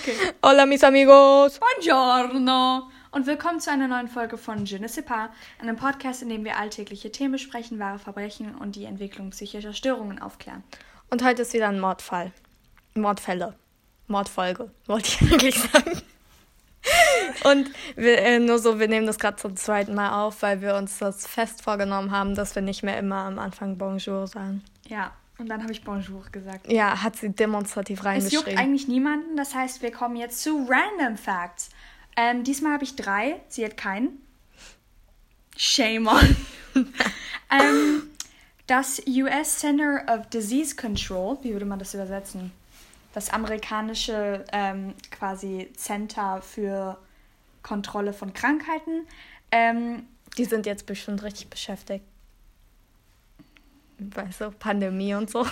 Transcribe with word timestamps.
Okay. 0.00 0.16
Hola, 0.42 0.64
mis 0.64 0.82
amigos. 0.82 1.60
Buongiorno. 1.60 2.88
Und 3.10 3.26
willkommen 3.26 3.60
zu 3.60 3.70
einer 3.70 3.86
neuen 3.86 4.08
Folge 4.08 4.38
von 4.38 4.64
Je 4.64 4.78
ne 4.78 4.88
sais 4.88 5.04
pas, 5.04 5.28
einem 5.60 5.76
Podcast, 5.76 6.22
in 6.22 6.30
dem 6.30 6.42
wir 6.42 6.56
alltägliche 6.56 7.12
Themen 7.12 7.32
besprechen, 7.32 7.78
wahre 7.78 7.98
Verbrechen 7.98 8.54
und 8.54 8.76
die 8.76 8.86
Entwicklung 8.86 9.28
psychischer 9.28 9.74
Störungen 9.74 10.18
aufklären. 10.18 10.64
Und 11.10 11.22
heute 11.22 11.42
ist 11.42 11.52
wieder 11.52 11.68
ein 11.68 11.80
Mordfall. 11.80 12.32
Mordfälle. 12.94 13.54
Mordfolge, 14.06 14.70
wollte 14.86 15.08
ich 15.08 15.20
eigentlich 15.32 15.60
sagen. 15.60 16.00
Und 17.44 17.70
wir, 17.94 18.22
äh, 18.22 18.38
nur 18.38 18.58
so, 18.58 18.78
wir 18.78 18.88
nehmen 18.88 19.06
das 19.06 19.18
gerade 19.18 19.36
zum 19.36 19.54
zweiten 19.54 19.94
Mal 19.94 20.24
auf, 20.24 20.40
weil 20.40 20.62
wir 20.62 20.76
uns 20.76 20.96
das 20.96 21.26
fest 21.26 21.62
vorgenommen 21.62 22.10
haben, 22.10 22.34
dass 22.34 22.54
wir 22.54 22.62
nicht 22.62 22.82
mehr 22.82 22.98
immer 22.98 23.16
am 23.16 23.38
Anfang 23.38 23.76
Bonjour 23.76 24.26
sagen. 24.26 24.64
Ja, 24.88 25.12
und 25.40 25.48
dann 25.48 25.62
habe 25.62 25.72
ich 25.72 25.82
Bonjour 25.82 26.24
gesagt. 26.30 26.70
Ja, 26.70 27.02
hat 27.02 27.16
sie 27.16 27.30
demonstrativ 27.30 28.00
Es 28.00 28.04
reingeschrieben. 28.04 28.46
juckt 28.46 28.58
eigentlich 28.58 28.88
niemanden, 28.88 29.36
das 29.36 29.54
heißt, 29.54 29.82
wir 29.82 29.90
kommen 29.90 30.16
jetzt 30.16 30.42
zu 30.42 30.66
Random 30.68 31.16
Facts. 31.16 31.70
Ähm, 32.16 32.44
diesmal 32.44 32.72
habe 32.74 32.84
ich 32.84 32.96
drei, 32.96 33.40
sie 33.48 33.64
hat 33.64 33.76
keinen. 33.76 34.20
Shame 35.56 36.06
on. 36.06 36.36
ähm, 37.50 38.02
das 38.66 39.02
US 39.06 39.58
Center 39.58 40.04
of 40.08 40.28
Disease 40.28 40.76
Control, 40.76 41.38
wie 41.42 41.52
würde 41.52 41.66
man 41.66 41.78
das 41.78 41.94
übersetzen? 41.94 42.52
Das 43.12 43.30
amerikanische 43.30 44.44
ähm, 44.52 44.94
quasi 45.10 45.70
Center 45.76 46.40
für 46.42 46.96
Kontrolle 47.62 48.12
von 48.12 48.32
Krankheiten. 48.32 49.06
Ähm, 49.50 50.06
Die 50.38 50.44
sind 50.44 50.64
jetzt 50.66 50.86
bestimmt 50.86 51.22
richtig 51.24 51.50
beschäftigt. 51.50 52.04
Weißt 54.14 54.40
du, 54.40 54.50
Pandemie 54.50 55.14
und 55.14 55.30
so. 55.30 55.46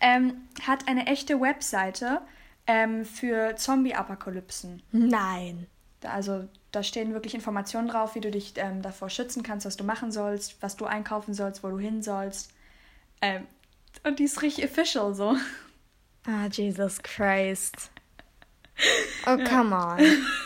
ähm, 0.00 0.48
hat 0.66 0.88
eine 0.88 1.06
echte 1.06 1.40
Webseite 1.40 2.22
ähm, 2.66 3.04
für 3.04 3.56
Zombie-Apokalypsen. 3.56 4.82
Nein. 4.92 5.66
Also 6.02 6.48
da 6.72 6.82
stehen 6.82 7.12
wirklich 7.12 7.34
Informationen 7.34 7.88
drauf, 7.88 8.14
wie 8.14 8.20
du 8.20 8.30
dich 8.30 8.54
ähm, 8.56 8.82
davor 8.82 9.08
schützen 9.08 9.42
kannst, 9.42 9.66
was 9.66 9.76
du 9.76 9.84
machen 9.84 10.10
sollst, 10.10 10.60
was 10.60 10.76
du 10.76 10.84
einkaufen 10.86 11.34
sollst, 11.34 11.62
wo 11.62 11.68
du 11.68 11.78
hin 11.78 12.02
sollst. 12.02 12.52
Ähm, 13.20 13.46
und 14.04 14.18
die 14.18 14.24
ist 14.24 14.42
richtig 14.42 14.64
official 14.64 15.14
so. 15.14 15.36
Ah, 16.26 16.46
Jesus 16.50 17.02
Christ. 17.02 17.90
Oh, 19.26 19.36
come 19.44 19.76
on. 19.76 20.00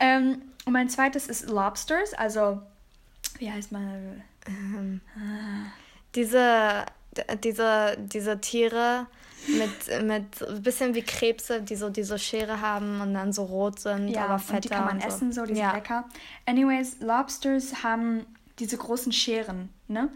Ähm, 0.00 0.49
und 0.70 0.74
mein 0.74 0.88
zweites 0.88 1.26
ist 1.26 1.50
Lobsters, 1.50 2.14
also 2.14 2.62
wie 3.40 3.50
heißt 3.50 3.72
man? 3.72 4.22
Ähm, 4.46 5.00
diese, 6.14 6.86
diese, 7.42 7.96
diese 7.98 8.40
Tiere 8.40 9.08
mit, 9.48 10.04
mit 10.04 10.48
ein 10.48 10.62
bisschen 10.62 10.94
wie 10.94 11.02
Krebse, 11.02 11.60
die 11.60 11.74
so 11.74 11.90
diese 11.90 12.20
Schere 12.20 12.60
haben 12.60 13.00
und 13.00 13.14
dann 13.14 13.32
so 13.32 13.42
rot 13.46 13.80
sind, 13.80 14.10
Ja, 14.10 14.26
aber 14.26 14.34
und 14.34 14.42
fetter. 14.42 14.60
die 14.60 14.68
kann 14.68 14.84
man 14.84 14.98
und 14.98 15.04
essen, 15.04 15.32
so, 15.32 15.40
die 15.42 15.54
sind 15.54 15.64
ja. 15.64 15.72
lecker. 15.72 16.04
Anyways, 16.46 17.00
Lobsters 17.00 17.82
haben 17.82 18.24
diese 18.60 18.76
großen 18.76 19.10
Scheren, 19.10 19.70
ne? 19.88 20.08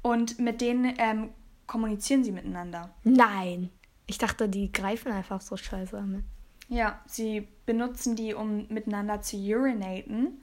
Und 0.00 0.38
mit 0.38 0.62
denen 0.62 0.94
ähm, 0.96 1.28
kommunizieren 1.66 2.24
sie 2.24 2.32
miteinander. 2.32 2.94
Nein. 3.04 3.68
Ich 4.06 4.16
dachte, 4.16 4.48
die 4.48 4.72
greifen 4.72 5.12
einfach 5.12 5.42
so 5.42 5.58
scheiße 5.58 5.96
damit. 5.96 6.24
Ja, 6.68 7.00
sie 7.06 7.48
benutzen 7.64 8.14
die, 8.14 8.34
um 8.34 8.66
miteinander 8.68 9.22
zu 9.22 9.36
urinaten. 9.36 10.42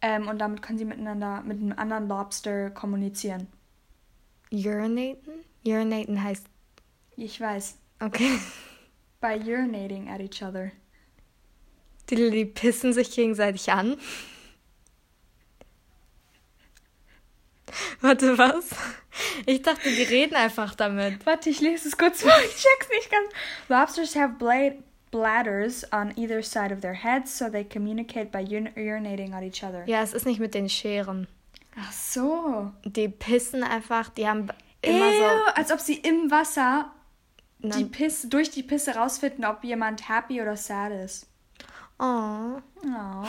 Ähm, 0.00 0.28
und 0.28 0.38
damit 0.38 0.62
können 0.62 0.78
sie 0.78 0.84
miteinander, 0.84 1.42
mit 1.42 1.60
einem 1.60 1.76
anderen 1.76 2.08
Lobster 2.08 2.70
kommunizieren. 2.70 3.48
Urinaten? 4.52 5.44
Urinaten 5.64 6.22
heißt. 6.22 6.46
Ich 7.16 7.40
weiß. 7.40 7.78
Okay. 8.00 8.38
By 9.20 9.38
urinating 9.38 10.08
at 10.08 10.20
each 10.20 10.42
other. 10.42 10.70
Die, 12.10 12.30
die 12.30 12.44
pissen 12.44 12.92
sich 12.92 13.10
gegenseitig 13.10 13.72
an. 13.72 13.96
Warte, 18.00 18.38
was? 18.38 18.70
Ich 19.46 19.62
dachte, 19.62 19.90
die 19.90 20.02
reden 20.02 20.36
einfach 20.36 20.74
damit. 20.74 21.24
Warte, 21.26 21.50
ich 21.50 21.60
lese 21.60 21.88
es 21.88 21.96
kurz 21.96 22.22
vor. 22.22 22.32
Ich 22.44 22.54
check's 22.54 22.88
nicht 22.90 23.10
ganz. 23.10 23.32
Lobsters 23.68 24.14
have 24.14 24.34
blade 24.38 24.84
bladders 25.10 25.84
on 25.92 26.12
either 26.16 26.42
side 26.42 26.72
of 26.72 26.80
their 26.80 26.94
heads, 26.94 27.36
so 27.36 27.48
they 27.48 27.64
communicate 27.64 28.30
by 28.30 28.40
ur 28.40 28.68
urinating 28.76 29.32
at 29.32 29.42
each 29.42 29.62
other. 29.62 29.84
Ja, 29.86 30.02
es 30.02 30.12
ist 30.12 30.26
nicht 30.26 30.40
mit 30.40 30.54
den 30.54 30.68
Scheren. 30.68 31.26
Ach 31.78 31.92
so. 31.92 32.72
Die 32.84 33.08
pissen 33.08 33.62
einfach, 33.62 34.08
die 34.08 34.26
haben 34.26 34.48
immer 34.82 35.10
Ew, 35.10 35.18
so. 35.18 35.52
als 35.54 35.72
ob 35.72 35.80
sie 35.80 35.96
im 35.96 36.30
Wasser 36.30 36.90
die. 37.58 37.84
Pisse, 37.84 38.28
durch 38.28 38.50
die 38.50 38.62
Pisse 38.62 38.94
rausfinden, 38.94 39.44
ob 39.44 39.64
jemand 39.64 40.08
happy 40.08 40.40
oder 40.40 40.56
sad 40.56 40.92
ist. 40.92 41.26
Oh. 41.98 42.60
Oh. 42.84 43.26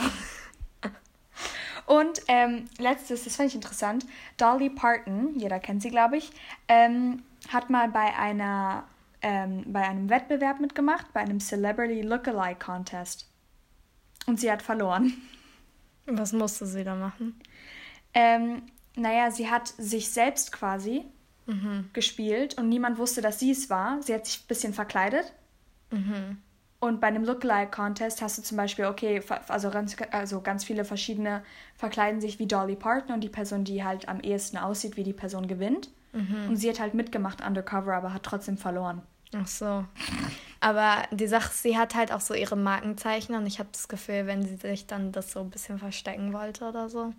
Und 1.86 2.20
ähm, 2.28 2.68
letztes, 2.78 3.24
das 3.24 3.36
fand 3.36 3.48
ich 3.48 3.54
interessant, 3.54 4.04
Dolly 4.36 4.68
Parton, 4.68 5.38
jeder 5.38 5.58
kennt 5.58 5.80
sie, 5.80 5.88
glaube 5.88 6.18
ich, 6.18 6.30
ähm, 6.68 7.22
hat 7.50 7.70
mal 7.70 7.88
bei 7.88 8.14
einer 8.14 8.84
ähm, 9.22 9.64
bei 9.66 9.82
einem 9.86 10.10
Wettbewerb 10.10 10.60
mitgemacht, 10.60 11.12
bei 11.12 11.20
einem 11.20 11.40
Celebrity 11.40 12.02
Lookalike 12.02 12.64
Contest. 12.64 13.30
Und 14.26 14.38
sie 14.40 14.50
hat 14.50 14.62
verloren. 14.62 15.12
Was 16.06 16.32
musste 16.32 16.66
sie 16.66 16.84
da 16.84 16.94
machen? 16.94 17.40
Ähm, 18.14 18.62
naja, 18.96 19.30
sie 19.30 19.50
hat 19.50 19.68
sich 19.68 20.10
selbst 20.10 20.52
quasi 20.52 21.04
Mhm. 21.48 21.88
gespielt 21.94 22.58
und 22.58 22.68
niemand 22.68 22.98
wusste, 22.98 23.22
dass 23.22 23.38
sie 23.38 23.50
es 23.50 23.70
war. 23.70 24.02
Sie 24.02 24.12
hat 24.14 24.26
sich 24.26 24.42
ein 24.42 24.46
bisschen 24.48 24.74
verkleidet. 24.74 25.32
Mhm. 25.90 26.36
Und 26.78 27.00
bei 27.00 27.08
einem 27.08 27.24
Lookalike-Contest 27.24 28.20
hast 28.22 28.38
du 28.38 28.42
zum 28.42 28.56
Beispiel, 28.58 28.84
okay, 28.84 29.22
also 29.48 29.70
ganz, 29.70 29.96
also 30.12 30.42
ganz 30.42 30.62
viele 30.64 30.84
verschiedene 30.84 31.42
verkleiden 31.74 32.20
sich 32.20 32.38
wie 32.38 32.46
Dolly 32.46 32.76
Parton 32.76 33.14
und 33.14 33.22
die 33.22 33.30
Person, 33.30 33.64
die 33.64 33.82
halt 33.82 34.08
am 34.08 34.20
ehesten 34.20 34.58
aussieht, 34.58 34.96
wie 34.96 35.02
die 35.02 35.14
Person 35.14 35.48
gewinnt. 35.48 35.88
Mhm. 36.12 36.48
Und 36.48 36.56
sie 36.56 36.68
hat 36.70 36.80
halt 36.80 36.94
mitgemacht 36.94 37.44
undercover, 37.44 37.94
aber 37.94 38.12
hat 38.14 38.22
trotzdem 38.22 38.56
verloren. 38.58 39.02
Ach 39.36 39.46
so. 39.46 39.84
Aber 40.60 41.02
die 41.10 41.26
Sache, 41.26 41.52
sie 41.52 41.76
hat 41.76 41.94
halt 41.94 42.12
auch 42.12 42.20
so 42.22 42.34
ihre 42.34 42.56
Markenzeichen 42.56 43.34
und 43.34 43.46
ich 43.46 43.58
habe 43.58 43.68
das 43.72 43.86
Gefühl, 43.88 44.26
wenn 44.26 44.42
sie 44.42 44.56
sich 44.56 44.86
dann 44.86 45.12
das 45.12 45.32
so 45.32 45.40
ein 45.40 45.50
bisschen 45.50 45.78
verstecken 45.78 46.32
wollte 46.32 46.64
oder 46.68 46.88
so. 46.88 47.12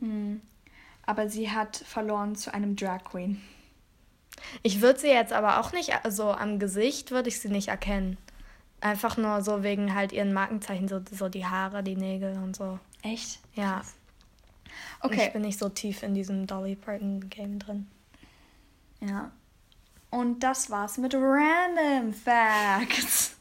Aber 1.06 1.30
sie 1.30 1.52
hat 1.52 1.78
verloren 1.78 2.36
zu 2.36 2.54
einem 2.54 2.76
Drag 2.76 3.04
Queen. 3.04 3.42
Ich 4.64 4.82
würde 4.82 5.00
sie 5.00 5.08
jetzt 5.08 5.34
aber 5.34 5.60
auch 5.60 5.72
nicht, 5.72 6.04
also 6.04 6.32
am 6.32 6.60
Gesicht 6.60 7.12
würde 7.12 7.30
ich 7.30 7.40
sie 7.40 7.50
nicht 7.50 7.68
erkennen. 7.68 8.18
Einfach 8.82 9.18
nur 9.18 9.42
so 9.42 9.62
wegen 9.64 9.94
halt 9.94 10.12
ihren 10.12 10.34
Markenzeichen, 10.34 10.88
so, 10.88 11.02
so 11.12 11.30
die 11.30 11.46
Haare, 11.46 11.84
die 11.84 11.98
Nägel 11.98 12.38
und 12.38 12.56
so. 12.56 12.80
Echt? 13.04 13.40
Ja. 13.54 13.82
Ich 13.84 15.06
Okay. 15.06 15.30
bin 15.32 15.42
nicht 15.44 15.60
so 15.60 15.70
tief 15.70 16.04
in 16.04 16.14
diesem 16.14 16.48
Dolly 16.48 16.76
Parton 16.76 17.30
Game 17.30 17.60
drin. 17.60 17.88
Ja. 19.02 19.32
Und 20.10 20.40
das 20.40 20.70
war's 20.70 20.98
mit 20.98 21.14
Random 21.14 22.14
Facts. 22.14 23.36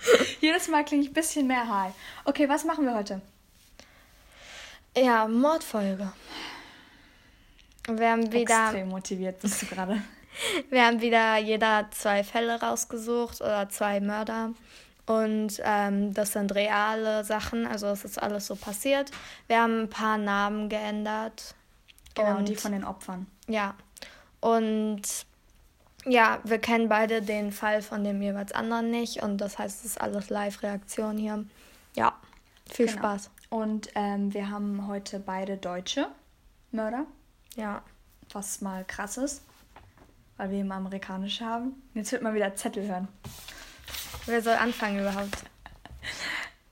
Jedes 0.40 0.68
Mal 0.68 0.84
klinge 0.84 1.04
ich 1.04 1.10
ein 1.10 1.14
bisschen 1.14 1.46
mehr 1.46 1.68
high. 1.68 1.94
Okay, 2.24 2.48
was 2.48 2.64
machen 2.64 2.84
wir 2.84 2.94
heute? 2.94 3.20
Ja, 4.96 5.28
Mordfolge. 5.28 6.12
Wir 7.88 8.10
haben 8.10 8.32
wieder, 8.32 8.64
Extrem 8.64 8.88
motiviert 8.88 9.40
bist 9.40 9.62
du 9.62 9.66
gerade. 9.66 10.02
wir 10.70 10.84
haben 10.84 11.00
wieder 11.00 11.36
jeder 11.38 11.88
zwei 11.92 12.24
Fälle 12.24 12.60
rausgesucht 12.60 13.40
oder 13.40 13.68
zwei 13.68 14.00
Mörder. 14.00 14.52
Und 15.06 15.60
ähm, 15.62 16.12
das 16.14 16.32
sind 16.32 16.52
reale 16.54 17.22
Sachen, 17.24 17.64
also 17.64 17.86
es 17.86 18.04
ist 18.04 18.20
alles 18.20 18.46
so 18.48 18.56
passiert. 18.56 19.12
Wir 19.46 19.60
haben 19.60 19.82
ein 19.82 19.90
paar 19.90 20.18
Namen 20.18 20.68
geändert. 20.68 21.54
Genau, 22.14 22.38
Und- 22.38 22.48
die 22.48 22.56
von 22.56 22.72
den 22.72 22.84
Opfern. 22.84 23.26
Ja. 23.46 23.76
Und 24.46 25.02
ja, 26.04 26.38
wir 26.44 26.58
kennen 26.58 26.88
beide 26.88 27.20
den 27.22 27.50
Fall 27.50 27.82
von 27.82 28.04
dem 28.04 28.22
jeweils 28.22 28.52
anderen 28.52 28.90
nicht. 28.90 29.22
Und 29.22 29.38
das 29.38 29.58
heißt, 29.58 29.80
es 29.80 29.84
ist 29.92 30.00
alles 30.00 30.30
Live-Reaktion 30.30 31.18
hier. 31.18 31.44
Ja, 31.94 32.14
viel 32.70 32.86
Genau. 32.86 32.98
Spaß. 32.98 33.30
Und 33.50 33.88
ähm, 33.96 34.32
wir 34.32 34.50
haben 34.50 34.86
heute 34.86 35.18
beide 35.18 35.56
deutsche 35.56 36.08
Mörder, 36.70 37.06
Ja. 37.56 37.82
was 38.32 38.60
mal 38.60 38.84
krass 38.84 39.16
ist, 39.16 39.42
weil 40.36 40.50
wir 40.50 40.60
immer 40.60 40.76
amerikanische 40.76 41.44
haben. 41.44 41.72
Jetzt 41.94 42.12
wird 42.12 42.22
man 42.22 42.34
wieder 42.34 42.54
Zettel 42.54 42.86
hören. 42.86 43.08
Wer 44.26 44.42
soll 44.42 44.54
anfangen 44.54 45.00
überhaupt? 45.00 45.36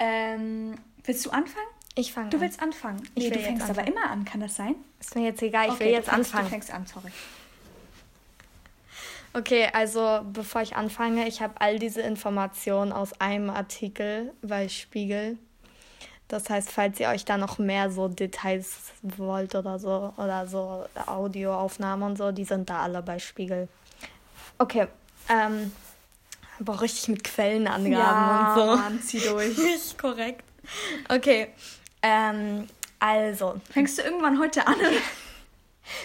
Ähm, 0.00 0.74
willst 1.04 1.24
du 1.24 1.30
anfangen? 1.30 1.66
Ich 1.94 2.12
fange 2.12 2.28
Du 2.30 2.36
an. 2.38 2.42
willst 2.42 2.60
anfangen. 2.60 3.00
Ich 3.14 3.24
Nee, 3.24 3.30
will 3.30 3.36
du 3.38 3.44
fängst 3.44 3.70
aber 3.70 3.86
immer 3.86 4.10
an, 4.10 4.24
kann 4.24 4.40
das 4.40 4.56
sein? 4.56 4.74
Ist 4.98 5.14
mir 5.14 5.22
jetzt 5.24 5.40
egal, 5.40 5.66
ich 5.66 5.72
Okay, 5.74 5.80
will 5.84 5.86
du 5.86 5.92
jetzt 5.94 6.08
fängst- 6.08 6.34
anfangen. 6.34 6.44
Du 6.44 6.50
fängst 6.50 6.70
an, 6.72 6.86
sorry. 6.86 7.12
Okay, 9.36 9.68
also 9.72 10.20
bevor 10.32 10.62
ich 10.62 10.76
anfange, 10.76 11.26
ich 11.26 11.42
habe 11.42 11.54
all 11.60 11.78
diese 11.80 12.00
Informationen 12.00 12.92
aus 12.92 13.20
einem 13.20 13.50
Artikel 13.50 14.32
bei 14.42 14.68
Spiegel. 14.68 15.38
Das 16.28 16.48
heißt, 16.48 16.70
falls 16.70 17.00
ihr 17.00 17.08
euch 17.08 17.24
da 17.24 17.36
noch 17.36 17.58
mehr 17.58 17.90
so 17.90 18.08
Details 18.08 18.92
wollt 19.02 19.54
oder 19.56 19.78
so, 19.78 20.12
oder 20.16 20.46
so 20.46 20.86
Audioaufnahmen 21.06 22.10
und 22.10 22.16
so, 22.16 22.30
die 22.32 22.44
sind 22.44 22.70
da 22.70 22.82
alle 22.82 23.02
bei 23.02 23.18
Spiegel. 23.18 23.68
Okay, 24.58 24.86
Ähm, 25.28 25.72
aber 26.60 26.80
richtig 26.80 27.08
mit 27.08 27.24
Quellenangaben 27.24 27.92
Ja, 27.92 28.54
und 28.54 28.60
so. 28.60 28.76
Mann, 28.76 29.00
zieh 29.02 29.20
durch. 29.28 29.56
Nicht 29.58 29.98
korrekt. 29.98 30.44
Okay. 31.08 31.48
Ähm, 32.02 32.68
also, 33.00 33.60
Fängst 33.70 33.98
du 33.98 34.02
irgendwann 34.02 34.38
heute 34.38 34.66
an? 34.66 34.76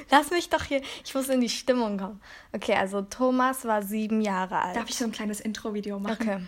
lass 0.09 0.31
mich 0.31 0.49
doch 0.49 0.63
hier. 0.63 0.81
Ich 1.03 1.13
muss 1.15 1.29
in 1.29 1.41
die 1.41 1.49
Stimmung 1.49 1.97
kommen. 1.97 2.21
Okay, 2.51 2.75
also 2.75 3.01
Thomas 3.01 3.65
war 3.65 3.81
sieben 3.81 4.21
Jahre 4.21 4.61
alt. 4.61 4.75
Darf 4.75 4.89
ich 4.89 4.95
so 4.95 5.05
ein 5.05 5.11
kleines 5.11 5.39
Intro-Video 5.39 5.99
machen? 5.99 6.17
Okay. 6.21 6.39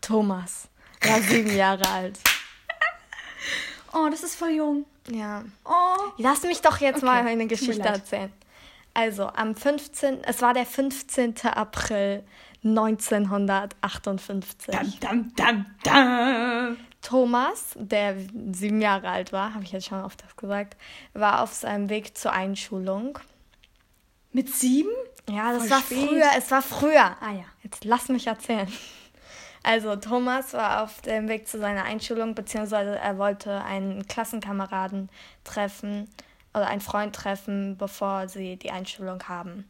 Thomas 0.00 0.68
war 1.02 1.20
sieben 1.22 1.54
Jahre 1.54 1.88
alt. 1.88 2.18
Oh, 3.92 4.06
das 4.08 4.22
ist 4.22 4.36
voll 4.36 4.50
jung. 4.50 4.86
Ja. 5.10 5.42
Oh. 5.64 5.96
Lass 6.18 6.44
mich 6.44 6.60
doch 6.60 6.78
jetzt 6.78 6.98
Okay, 6.98 7.06
mal 7.06 7.26
eine 7.26 7.48
Geschichte 7.48 7.82
erzählen. 7.82 8.32
Also, 8.94 9.26
am 9.26 9.56
15. 9.56 10.22
Es 10.22 10.42
war 10.42 10.54
der 10.54 10.64
15. 10.64 11.34
April 11.46 12.22
1958. 12.64 14.72
Dam, 14.72 14.92
dam, 15.00 15.32
dam, 15.34 15.66
dam. 15.82 16.76
Thomas, 17.02 17.74
der 17.76 18.16
sieben 18.52 18.80
Jahre 18.80 19.08
alt 19.08 19.32
war, 19.32 19.54
habe 19.54 19.64
ich 19.64 19.72
jetzt 19.72 19.86
schon 19.86 20.02
oft 20.02 20.22
das 20.22 20.36
gesagt, 20.36 20.76
war 21.14 21.42
auf 21.42 21.52
seinem 21.54 21.88
Weg 21.88 22.16
zur 22.16 22.32
Einschulung. 22.32 23.18
Mit 24.32 24.54
sieben? 24.54 24.90
Ja, 25.28 25.52
das 25.52 25.62
Voll 25.62 25.70
war 25.70 25.80
spät. 25.80 26.08
früher, 26.08 26.30
es 26.36 26.50
war 26.50 26.62
früher. 26.62 27.16
Ah 27.20 27.32
ja. 27.32 27.44
Jetzt 27.62 27.84
lass 27.84 28.08
mich 28.08 28.26
erzählen. 28.26 28.70
Also 29.62 29.96
Thomas 29.96 30.54
war 30.54 30.82
auf 30.82 31.02
dem 31.02 31.28
Weg 31.28 31.46
zu 31.46 31.58
seiner 31.58 31.84
Einschulung, 31.84 32.34
beziehungsweise 32.34 32.98
er 32.98 33.18
wollte 33.18 33.62
einen 33.62 34.06
Klassenkameraden 34.06 35.10
treffen 35.44 36.08
oder 36.54 36.66
einen 36.68 36.80
Freund 36.80 37.14
treffen, 37.14 37.76
bevor 37.76 38.28
sie 38.28 38.56
die 38.56 38.70
Einschulung 38.70 39.22
haben. 39.28 39.68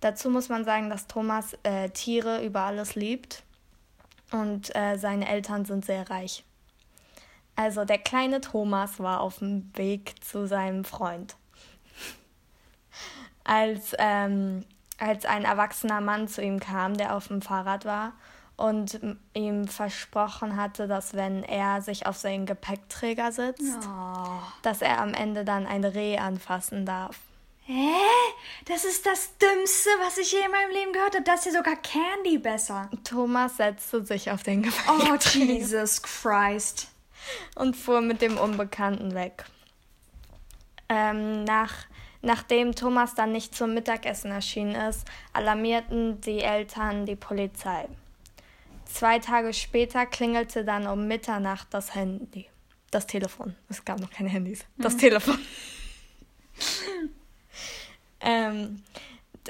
Dazu 0.00 0.28
muss 0.28 0.50
man 0.50 0.64
sagen, 0.64 0.90
dass 0.90 1.06
Thomas 1.06 1.56
äh, 1.62 1.88
Tiere 1.90 2.44
über 2.44 2.60
alles 2.60 2.94
liebt 2.94 3.42
und 4.30 4.74
äh, 4.76 4.98
seine 4.98 5.26
Eltern 5.28 5.64
sind 5.64 5.86
sehr 5.86 6.10
reich. 6.10 6.44
Also 7.56 7.84
der 7.84 7.98
kleine 7.98 8.40
Thomas 8.40 8.98
war 9.00 9.20
auf 9.20 9.38
dem 9.38 9.70
Weg 9.76 10.14
zu 10.24 10.46
seinem 10.46 10.84
Freund. 10.84 11.36
Als, 13.44 13.92
ähm, 13.98 14.64
als 14.98 15.24
ein 15.26 15.44
erwachsener 15.44 16.00
Mann 16.00 16.28
zu 16.28 16.42
ihm 16.42 16.60
kam, 16.60 16.96
der 16.96 17.14
auf 17.14 17.28
dem 17.28 17.42
Fahrrad 17.42 17.84
war 17.84 18.12
und 18.56 19.00
ihm 19.34 19.68
versprochen 19.68 20.56
hatte, 20.56 20.86
dass 20.88 21.14
wenn 21.14 21.42
er 21.42 21.82
sich 21.82 22.06
auf 22.06 22.16
seinen 22.16 22.46
Gepäckträger 22.46 23.32
sitzt, 23.32 23.86
Oh. 23.86 24.38
dass 24.62 24.80
er 24.80 25.00
am 25.00 25.12
Ende 25.12 25.44
dann 25.44 25.66
ein 25.66 25.84
Reh 25.84 26.16
anfassen 26.18 26.86
darf. 26.86 27.18
Hä? 27.66 27.92
Das 28.66 28.84
ist 28.84 29.06
das 29.06 29.30
Dümmste, 29.38 29.88
was 30.04 30.18
ich 30.18 30.32
je 30.32 30.38
in 30.44 30.50
meinem 30.50 30.70
Leben 30.70 30.92
gehört 30.92 31.14
habe. 31.14 31.24
Das 31.24 31.40
ist 31.46 31.52
ja 31.54 31.58
sogar 31.60 31.76
Candy 31.76 32.38
besser. 32.38 32.90
Thomas 33.04 33.56
setzte 33.56 34.04
sich 34.04 34.30
auf 34.30 34.42
den 34.42 34.60
Oh, 34.60 34.98
Gepäckträger 34.98 35.44
Jesus 35.54 36.02
Christ. 36.02 36.88
Und 37.54 37.76
fuhr 37.76 38.00
mit 38.00 38.22
dem 38.22 38.36
Unbekannten 38.38 39.14
weg. 39.14 39.44
Ähm, 40.88 41.44
nach, 41.44 41.86
nachdem 42.22 42.74
Thomas 42.74 43.14
dann 43.14 43.32
nicht 43.32 43.54
zum 43.54 43.74
Mittagessen 43.74 44.30
erschienen 44.30 44.74
ist, 44.74 45.06
alarmierten 45.32 46.20
die 46.20 46.40
Eltern 46.40 47.06
die 47.06 47.16
Polizei. 47.16 47.88
Zwei 48.84 49.18
Tage 49.18 49.52
später 49.52 50.06
klingelte 50.06 50.64
dann 50.64 50.86
um 50.86 51.08
Mitternacht 51.08 51.68
das 51.70 51.94
Handy. 51.94 52.48
Das 52.90 53.06
Telefon. 53.06 53.56
Es 53.68 53.84
gab 53.84 53.98
noch 53.98 54.10
keine 54.10 54.28
Handys. 54.28 54.64
Das 54.78 54.96
Telefon. 54.96 55.38
ähm, 58.20 58.82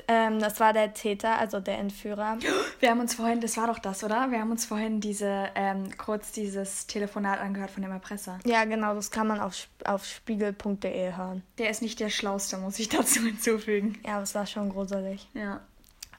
ähm, 0.09 0.41
das 0.41 0.61
war 0.61 0.73
der 0.73 0.95
Täter, 0.95 1.39
also 1.39 1.61
der 1.61 1.79
Entführer. 1.79 2.39
Wir 2.81 2.91
haben 2.91 3.01
uns 3.01 3.15
vorhin, 3.15 3.41
das 3.41 3.57
war 3.57 3.67
doch 3.67 3.79
das, 3.79 4.03
oder? 4.03 4.31
Wir 4.31 4.41
haben 4.41 4.51
uns 4.51 4.65
vorhin 4.65 5.01
diese, 5.01 5.51
ähm, 5.55 5.97
kurz 5.97 6.33
dieses 6.33 6.87
Telefonat 6.87 7.41
angehört 7.41 7.71
von 7.71 7.83
dem 7.83 7.93
Erpresser. 7.93 8.39
Ja, 8.45 8.65
genau, 8.65 8.95
das 8.95 9.11
kann 9.11 9.27
man 9.27 9.41
auf, 9.41 9.69
auf 9.85 10.05
spiegel.de 10.05 11.17
hören. 11.17 11.43
Der 11.59 11.71
ist 11.71 11.83
nicht 11.83 12.01
der 12.01 12.11
Schlauste, 12.11 12.59
muss 12.59 12.79
ich 12.79 12.89
dazu 12.91 13.21
hinzufügen. 13.21 13.99
Ja, 14.05 14.21
das 14.21 14.35
war 14.35 14.47
schon 14.47 14.71
gruselig. 14.71 15.29
Ja. 15.35 15.61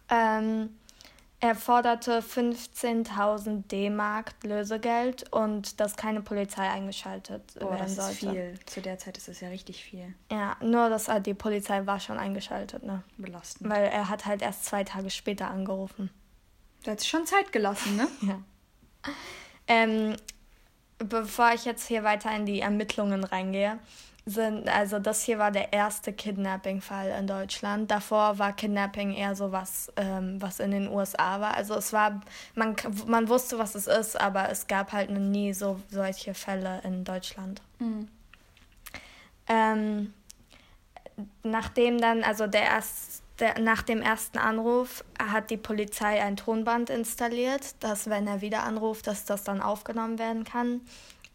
Ähm, 0.09 0.69
er 1.45 1.55
forderte 1.55 2.19
15.000 2.19 3.67
D-Mark 3.67 4.33
Lösegeld 4.43 5.31
und 5.31 5.79
dass 5.79 5.95
keine 5.95 6.21
Polizei 6.21 6.67
eingeschaltet 6.69 7.43
Boah, 7.59 7.71
werden 7.71 7.95
das 7.95 8.11
ist 8.11 8.19
viel. 8.19 8.59
Zu 8.65 8.81
der 8.81 8.97
Zeit 8.97 9.17
ist 9.17 9.27
das 9.27 9.41
ja 9.41 9.49
richtig 9.49 9.83
viel. 9.83 10.13
Ja, 10.31 10.57
nur 10.61 10.89
dass 10.89 11.07
äh, 11.07 11.21
die 11.21 11.33
Polizei 11.33 11.85
war 11.85 11.99
schon 11.99 12.17
eingeschaltet, 12.17 12.83
ne? 12.83 13.03
Belastend. 13.17 13.69
Weil 13.69 13.85
er 13.85 14.09
hat 14.09 14.25
halt 14.25 14.41
erst 14.41 14.65
zwei 14.65 14.83
Tage 14.83 15.09
später 15.09 15.49
angerufen. 15.49 16.09
Da 16.83 16.91
hat 16.91 16.99
sich 16.99 17.09
schon 17.09 17.25
Zeit 17.25 17.51
gelassen, 17.51 17.95
ne? 17.95 18.07
Ja. 18.21 18.39
Ähm, 19.67 20.15
bevor 21.09 21.51
ich 21.53 21.65
jetzt 21.65 21.87
hier 21.87 22.03
weiter 22.03 22.35
in 22.35 22.45
die 22.45 22.61
Ermittlungen 22.61 23.23
reingehe, 23.23 23.79
sind, 24.25 24.67
also 24.69 24.97
das 24.97 25.23
hier 25.23 25.37
war 25.37 25.51
der 25.51 25.71
erste 25.71 26.11
Kidnapping-Fall 26.11 27.09
in 27.19 27.27
Deutschland. 27.27 27.91
Davor 27.91 28.39
war 28.39 28.53
Kidnapping 28.53 29.13
eher 29.13 29.35
so 29.35 29.51
was, 29.51 29.91
ähm, 29.97 30.41
was 30.41 30.59
in 30.59 30.71
den 30.71 30.87
USA 30.87 31.39
war. 31.39 31.55
Also 31.55 31.75
es 31.75 31.93
war, 31.93 32.21
man, 32.55 32.75
man 33.05 33.29
wusste, 33.29 33.59
was 33.59 33.75
es 33.75 33.85
ist, 33.85 34.19
aber 34.19 34.49
es 34.49 34.65
gab 34.65 34.93
halt 34.93 35.11
noch 35.11 35.19
nie 35.19 35.53
so 35.53 35.79
solche 35.91 36.33
Fälle 36.33 36.81
in 36.83 37.03
Deutschland. 37.03 37.61
Mhm. 37.77 38.07
Ähm, 39.47 40.13
nachdem 41.43 42.01
dann, 42.01 42.23
also 42.23 42.47
der 42.47 42.63
erst, 42.63 43.21
der, 43.39 43.59
nach 43.59 43.81
dem 43.81 44.01
ersten 44.01 44.37
Anruf 44.37 45.03
hat 45.19 45.49
die 45.49 45.57
Polizei 45.57 46.21
ein 46.21 46.37
Tonband 46.37 46.89
installiert, 46.89 47.75
dass 47.81 48.09
wenn 48.09 48.27
er 48.27 48.41
wieder 48.41 48.63
anruft, 48.63 49.07
dass 49.07 49.25
das 49.25 49.43
dann 49.43 49.61
aufgenommen 49.61 50.19
werden 50.19 50.43
kann. 50.43 50.81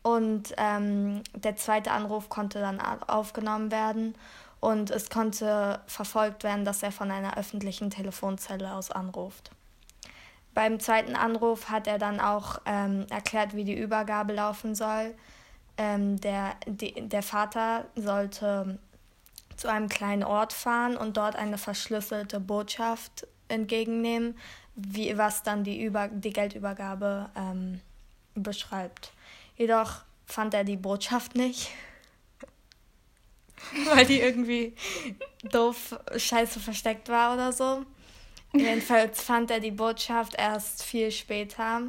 Und 0.03 0.55
ähm, 0.57 1.23
der 1.35 1.57
zweite 1.57 1.91
Anruf 1.91 2.31
konnte 2.31 2.61
dann 2.61 2.81
aufgenommen 2.81 3.71
werden 3.71 4.15
und 4.61 4.91
es 4.91 5.11
konnte 5.11 5.81
verfolgt 5.87 6.43
werden, 6.45 6.65
dass 6.65 6.83
er 6.83 6.93
von 6.93 7.11
einer 7.11 7.37
öffentlichen 7.37 7.91
Telefonzelle 7.91 8.73
aus 8.73 8.91
anruft. 8.91 9.51
Beim 10.55 10.81
zweiten 10.81 11.15
Anruf 11.15 11.69
hat 11.71 11.87
er 11.87 11.99
dann 11.99 12.19
auch 12.19 12.61
ähm, 12.65 13.07
erklärt, 13.11 13.55
wie 13.55 13.65
die 13.65 13.79
Übergabe 13.79 14.33
laufen 14.33 14.75
soll. 14.75 15.15
Ähm, 15.77 16.21
der, 16.21 16.55
die, 16.67 17.09
der 17.09 17.23
Vater 17.23 17.85
sollte 17.95 18.79
zu 19.61 19.69
einem 19.69 19.91
kleinen 19.91 20.25
Ort 20.25 20.55
fahren 20.55 20.97
und 20.97 21.19
dort 21.19 21.37
eine 21.37 21.59
verschlüsselte 21.59 22.41
Botschaft 22.41 23.27
entgegennehmen, 23.49 24.39
wie, 24.75 25.19
was 25.19 25.43
dann 25.43 25.65
die, 25.65 25.83
Über 25.83 26.09
die 26.09 26.33
Geldübergabe 26.33 27.29
ähm, 27.37 27.83
beschreibt. 28.35 29.13
Jedoch 29.57 30.03
fand 30.25 30.55
er 30.55 30.65
die 30.65 30.79
Botschaft 30.79 31.35
nicht, 31.35 31.69
weil 33.93 34.07
die 34.07 34.21
irgendwie 34.21 34.75
doof 35.43 35.99
scheiße 36.17 36.59
versteckt 36.59 37.11
war 37.11 37.35
oder 37.35 37.53
so. 37.53 37.85
Jedenfalls 38.55 39.23
fand 39.23 39.51
er 39.51 39.61
die 39.61 39.73
Botschaft 39.73 40.37
erst 40.37 40.85
viel 40.85 41.11
später 41.11 41.83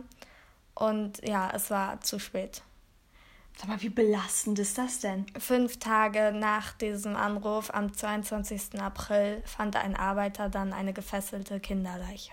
und 0.76 1.26
ja, 1.26 1.50
es 1.56 1.70
war 1.70 2.02
zu 2.02 2.20
spät. 2.20 2.64
Sag 3.62 3.70
mal, 3.70 3.82
wie 3.84 3.90
belastend 3.90 4.58
ist 4.58 4.80
das 4.80 5.02
denn? 5.02 5.28
Fünf 5.38 5.78
Tage 5.78 6.32
nach 6.34 6.74
diesem 6.74 7.16
Anruf, 7.16 7.72
am 7.72 7.94
22. 7.94 8.82
April, 8.82 9.44
fand 9.46 9.76
ein 9.76 9.96
Arbeiter 9.96 10.50
dann 10.50 10.74
eine 10.74 10.94
gefesselte 10.94 11.60
Kinderleiche. 11.60 12.32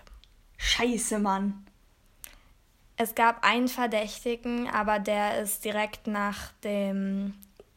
Scheiße, 0.57 1.19
Mann. 1.19 1.67
Es 2.97 3.13
gab 3.13 3.45
einen 3.45 3.67
Verdächtigen, 3.67 4.67
aber 4.69 4.97
der 4.97 5.39
ist 5.39 5.63
direkt 5.65 6.07
nach 6.07 6.51
dem, 6.63 7.35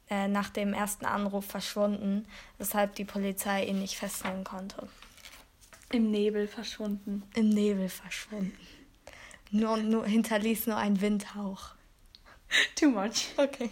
äh, 0.09 0.28
nach 0.28 0.49
dem 0.49 0.73
ersten 0.73 1.04
Anruf 1.04 1.44
verschwunden, 1.44 2.26
weshalb 2.56 2.94
die 2.94 3.04
Polizei 3.04 3.66
ihn 3.66 3.80
nicht 3.80 3.97
festnehmen 3.97 4.44
konnte. 4.44 4.88
Im 5.90 6.11
Nebel 6.11 6.49
verschwunden. 6.49 7.23
Im 7.35 7.50
Nebel 7.50 7.90
verschwunden. 7.90 8.56
Nur, 9.50 9.76
nur 9.76 10.06
hinterließ 10.06 10.68
nur 10.68 10.78
ein 10.78 11.02
Windhauch. 11.02 11.75
Too 12.76 12.90
much. 12.90 13.28
Okay. 13.37 13.71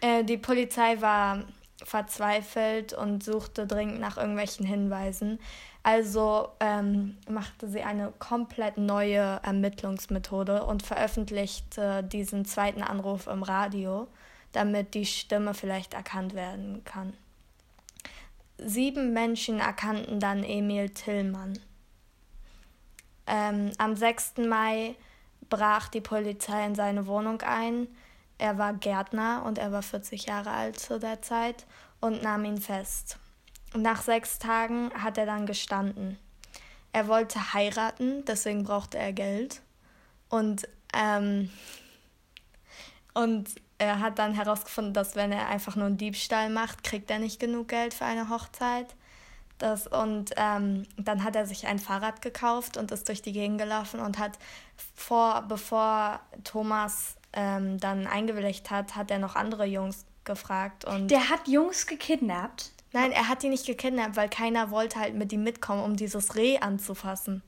Äh, 0.00 0.24
die 0.24 0.36
Polizei 0.36 1.00
war 1.00 1.44
verzweifelt 1.82 2.92
und 2.92 3.22
suchte 3.22 3.66
dringend 3.66 4.00
nach 4.00 4.16
irgendwelchen 4.16 4.66
Hinweisen. 4.66 5.38
Also 5.82 6.48
ähm, 6.58 7.16
machte 7.28 7.68
sie 7.68 7.82
eine 7.82 8.12
komplett 8.18 8.76
neue 8.76 9.40
Ermittlungsmethode 9.44 10.64
und 10.64 10.82
veröffentlichte 10.82 12.02
diesen 12.02 12.44
zweiten 12.44 12.82
Anruf 12.82 13.28
im 13.28 13.44
Radio, 13.44 14.08
damit 14.52 14.94
die 14.94 15.06
Stimme 15.06 15.54
vielleicht 15.54 15.94
erkannt 15.94 16.34
werden 16.34 16.82
kann. 16.84 17.14
Sieben 18.58 19.12
Menschen 19.12 19.60
erkannten 19.60 20.18
dann 20.18 20.42
Emil 20.42 20.88
Tillmann. 20.88 21.58
Ähm, 23.28 23.70
am 23.78 23.94
6. 23.94 24.38
Mai 24.48 24.96
brach 25.48 25.88
die 25.88 26.00
Polizei 26.00 26.64
in 26.66 26.74
seine 26.74 27.06
Wohnung 27.06 27.42
ein. 27.42 27.88
Er 28.38 28.58
war 28.58 28.74
Gärtner 28.74 29.42
und 29.44 29.58
er 29.58 29.72
war 29.72 29.82
40 29.82 30.26
Jahre 30.26 30.50
alt 30.50 30.78
zu 30.78 30.98
der 30.98 31.22
Zeit 31.22 31.66
und 32.00 32.22
nahm 32.22 32.44
ihn 32.44 32.60
fest. 32.60 33.18
Nach 33.74 34.02
sechs 34.02 34.38
Tagen 34.38 34.90
hat 34.94 35.18
er 35.18 35.26
dann 35.26 35.46
gestanden. 35.46 36.18
Er 36.92 37.08
wollte 37.08 37.52
heiraten, 37.52 38.24
deswegen 38.24 38.64
brauchte 38.64 38.98
er 38.98 39.12
Geld. 39.12 39.60
Und, 40.28 40.68
ähm, 40.94 41.50
und 43.14 43.50
er 43.78 44.00
hat 44.00 44.18
dann 44.18 44.34
herausgefunden, 44.34 44.94
dass 44.94 45.16
wenn 45.16 45.32
er 45.32 45.48
einfach 45.48 45.76
nur 45.76 45.86
einen 45.86 45.98
Diebstahl 45.98 46.48
macht, 46.48 46.82
kriegt 46.84 47.10
er 47.10 47.18
nicht 47.18 47.38
genug 47.38 47.68
Geld 47.68 47.92
für 47.92 48.06
eine 48.06 48.30
Hochzeit. 48.30 48.94
Das, 49.58 49.86
und 49.86 50.32
ähm, 50.36 50.84
dann 50.96 51.24
hat 51.24 51.34
er 51.34 51.46
sich 51.46 51.66
ein 51.66 51.78
Fahrrad 51.78 52.20
gekauft 52.20 52.76
und 52.76 52.90
ist 52.90 53.08
durch 53.08 53.22
die 53.22 53.32
Gegend 53.32 53.58
gelaufen 53.58 54.00
und 54.00 54.18
hat 54.18 54.38
vor, 54.94 55.44
bevor 55.48 56.20
Thomas 56.44 57.16
ähm, 57.32 57.78
dann 57.78 58.06
eingewilligt 58.06 58.70
hat, 58.70 58.96
hat 58.96 59.10
er 59.10 59.18
noch 59.18 59.34
andere 59.34 59.64
Jungs 59.64 60.04
gefragt. 60.24 60.84
Und 60.84 61.10
Der 61.10 61.30
hat 61.30 61.48
Jungs 61.48 61.86
gekidnappt. 61.86 62.72
Nein, 62.92 63.12
er 63.12 63.28
hat 63.28 63.42
die 63.42 63.48
nicht 63.48 63.66
gekidnappt, 63.66 64.16
weil 64.16 64.28
keiner 64.28 64.70
wollte 64.70 64.98
halt 64.98 65.14
mit 65.14 65.32
ihm 65.32 65.42
mitkommen, 65.42 65.82
um 65.82 65.96
dieses 65.96 66.34
Reh 66.34 66.58
anzufassen. 66.58 67.42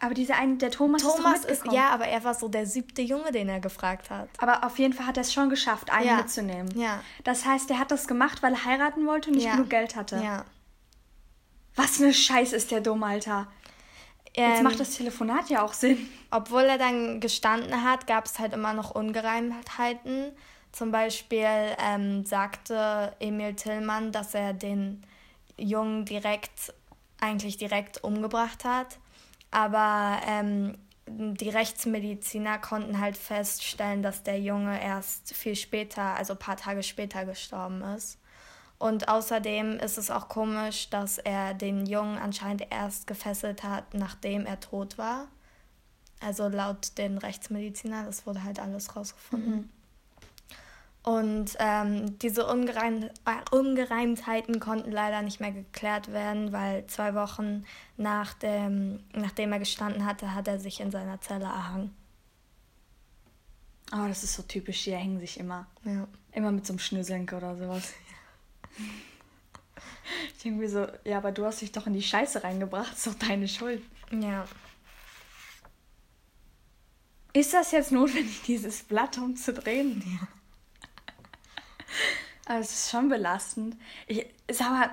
Aber 0.00 0.12
dieser 0.12 0.36
eine, 0.36 0.56
der 0.56 0.70
Thomas, 0.70 1.02
Thomas 1.02 1.44
ist, 1.46 1.64
ist, 1.64 1.72
ja, 1.72 1.88
aber 1.88 2.06
er 2.06 2.22
war 2.22 2.34
so 2.34 2.48
der 2.48 2.66
siebte 2.66 3.00
Junge, 3.00 3.32
den 3.32 3.48
er 3.48 3.60
gefragt 3.60 4.10
hat. 4.10 4.28
Aber 4.38 4.64
auf 4.64 4.78
jeden 4.78 4.92
Fall 4.92 5.06
hat 5.06 5.16
er 5.16 5.22
es 5.22 5.32
schon 5.32 5.48
geschafft, 5.48 5.90
einen 5.90 6.06
Ja. 6.08 6.16
mitzunehmen. 6.18 6.68
Ja. 6.78 7.00
Das 7.24 7.46
heißt, 7.46 7.70
er 7.70 7.78
hat 7.78 7.90
das 7.90 8.06
gemacht, 8.06 8.42
weil 8.42 8.52
er 8.52 8.64
heiraten 8.66 9.06
wollte 9.06 9.30
und 9.30 9.36
nicht 9.36 9.46
Ja. 9.46 9.52
genug 9.54 9.70
Geld 9.70 9.96
hatte. 9.96 10.16
Ja. 10.22 10.44
Was 11.76 12.00
eine 12.00 12.12
Scheiß 12.12 12.52
ist 12.52 12.70
der 12.70 12.80
dumm, 12.80 13.02
Alter. 13.02 13.46
Jetzt 14.34 14.58
Ähm, 14.58 14.64
macht 14.64 14.80
das 14.80 14.90
Telefonat 14.90 15.48
ja 15.48 15.62
auch 15.64 15.72
Sinn. 15.72 16.08
Obwohl 16.30 16.62
er 16.64 16.76
dann 16.76 17.20
gestanden 17.20 17.82
hat, 17.82 18.06
gab 18.06 18.26
es 18.26 18.38
halt 18.38 18.52
immer 18.52 18.74
noch 18.74 18.90
Ungereimtheiten. 18.94 20.32
Zum 20.72 20.90
Beispiel 20.90 21.46
ähm, 21.82 22.26
sagte 22.26 23.14
Emil 23.18 23.54
Tillmann, 23.54 24.12
dass 24.12 24.34
er 24.34 24.52
den 24.52 25.02
Jungen 25.56 26.04
direkt, 26.04 26.74
eigentlich 27.18 27.56
direkt 27.56 28.04
umgebracht 28.04 28.64
hat. 28.66 28.98
Aber 29.50 30.20
ähm, 30.26 30.76
die 31.08 31.48
Rechtsmediziner 31.48 32.58
konnten 32.58 33.00
halt 33.00 33.16
feststellen, 33.16 34.02
dass 34.02 34.22
der 34.22 34.40
Junge 34.40 34.82
erst 34.82 35.34
viel 35.34 35.54
später, 35.54 36.16
also 36.16 36.32
ein 36.34 36.38
paar 36.38 36.56
Tage 36.56 36.82
später 36.82 37.24
gestorben 37.24 37.82
ist. 37.82 38.18
Und 38.78 39.08
außerdem 39.08 39.78
ist 39.78 39.96
es 39.96 40.10
auch 40.10 40.28
komisch, 40.28 40.90
dass 40.90 41.18
er 41.18 41.54
den 41.54 41.86
Jungen 41.86 42.18
anscheinend 42.18 42.66
erst 42.70 43.06
gefesselt 43.06 43.62
hat, 43.62 43.94
nachdem 43.94 44.44
er 44.44 44.60
tot 44.60 44.98
war. 44.98 45.28
Also 46.20 46.48
laut 46.48 46.98
den 46.98 47.18
Rechtsmediziner, 47.18 48.04
das 48.04 48.26
wurde 48.26 48.42
halt 48.42 48.58
alles 48.58 48.96
rausgefunden. 48.96 49.70
Und 51.06 51.56
ähm, 51.60 52.18
diese 52.18 52.48
Ungereim 52.48 53.04
äh, 53.04 53.56
Ungereimtheiten 53.56 54.58
konnten 54.58 54.90
leider 54.90 55.22
nicht 55.22 55.38
mehr 55.38 55.52
geklärt 55.52 56.12
werden, 56.12 56.50
weil 56.50 56.84
zwei 56.88 57.14
Wochen 57.14 57.64
nach 57.96 58.34
dem, 58.34 59.04
nachdem 59.14 59.52
er 59.52 59.60
gestanden 59.60 60.04
hatte, 60.04 60.34
hat 60.34 60.48
er 60.48 60.58
sich 60.58 60.80
in 60.80 60.90
seiner 60.90 61.20
Zelle 61.20 61.44
erhangen. 61.44 61.94
Oh, 63.92 64.08
das 64.08 64.24
ist 64.24 64.34
so 64.34 64.42
typisch, 64.42 64.82
die 64.82 64.96
hängen 64.96 65.20
sich 65.20 65.38
immer. 65.38 65.68
Ja. 65.84 66.08
Immer 66.32 66.50
mit 66.50 66.66
so 66.66 66.72
einem 66.72 66.80
Schnürsenkel 66.80 67.38
oder 67.38 67.56
sowas. 67.56 67.94
Ich 70.38 70.46
irgendwie 70.46 70.68
so, 70.68 70.86
ja, 71.04 71.18
aber 71.18 71.32
du 71.32 71.44
hast 71.44 71.60
dich 71.60 71.72
doch 71.72 71.86
in 71.88 71.92
die 71.92 72.02
Scheiße 72.02 72.44
reingebracht, 72.44 72.92
ist 72.92 73.06
doch 73.08 73.14
deine 73.14 73.48
Schuld. 73.48 73.82
Ja. 74.12 74.46
Ist 77.32 77.52
das 77.52 77.72
jetzt 77.72 77.90
notwendig, 77.90 78.42
dieses 78.42 78.84
Blatt 78.84 79.18
umzudrehen? 79.18 80.02
Ja. 80.06 80.28
Aber 82.46 82.60
es 82.60 82.70
ist 82.72 82.90
schon 82.90 83.08
belastend. 83.08 83.76
Ich, 84.06 84.26
sag 84.50 84.70
mal, 84.70 84.90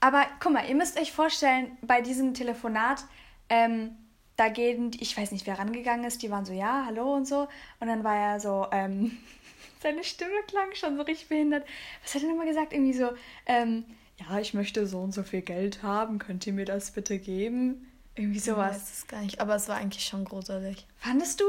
aber 0.00 0.26
guck 0.40 0.52
mal, 0.52 0.68
ihr 0.68 0.74
müsst 0.74 0.98
euch 0.98 1.12
vorstellen, 1.12 1.76
bei 1.82 2.00
diesem 2.02 2.34
Telefonat, 2.34 3.04
ähm, 3.48 3.96
da 4.36 4.48
gehen, 4.48 4.90
ich 5.00 5.16
weiß 5.16 5.32
nicht, 5.32 5.46
wer 5.46 5.58
rangegangen 5.58 6.04
ist, 6.04 6.22
die 6.22 6.30
waren 6.30 6.44
so, 6.44 6.52
ja, 6.52 6.84
hallo 6.86 7.14
und 7.14 7.26
so. 7.26 7.48
Und 7.80 7.88
dann 7.88 8.04
war 8.04 8.14
er 8.16 8.40
so, 8.40 8.66
ähm, 8.70 9.16
seine 9.82 10.04
Stimme 10.04 10.42
klang 10.46 10.74
schon 10.74 10.96
so 10.96 11.02
richtig 11.02 11.28
behindert. 11.28 11.64
Was 12.02 12.14
hat 12.14 12.22
er 12.22 12.28
nochmal 12.28 12.46
gesagt? 12.46 12.72
Irgendwie 12.72 12.92
so, 12.92 13.10
ähm, 13.46 13.84
ja, 14.18 14.38
ich 14.38 14.52
möchte 14.52 14.86
so 14.86 14.98
und 15.00 15.12
so 15.12 15.22
viel 15.22 15.42
Geld 15.42 15.82
haben, 15.82 16.18
könnt 16.18 16.46
ihr 16.46 16.52
mir 16.52 16.64
das 16.64 16.90
bitte 16.90 17.18
geben? 17.18 17.90
Irgendwie 18.14 18.38
Ich 18.38 18.44
sowas. 18.44 18.74
weiß 18.76 18.92
es 18.92 19.06
gar 19.06 19.20
nicht, 19.20 19.40
aber 19.40 19.54
es 19.54 19.68
war 19.68 19.76
eigentlich 19.76 20.04
schon 20.04 20.24
gruselig. 20.24 20.86
Fandest 20.98 21.40
du? 21.40 21.44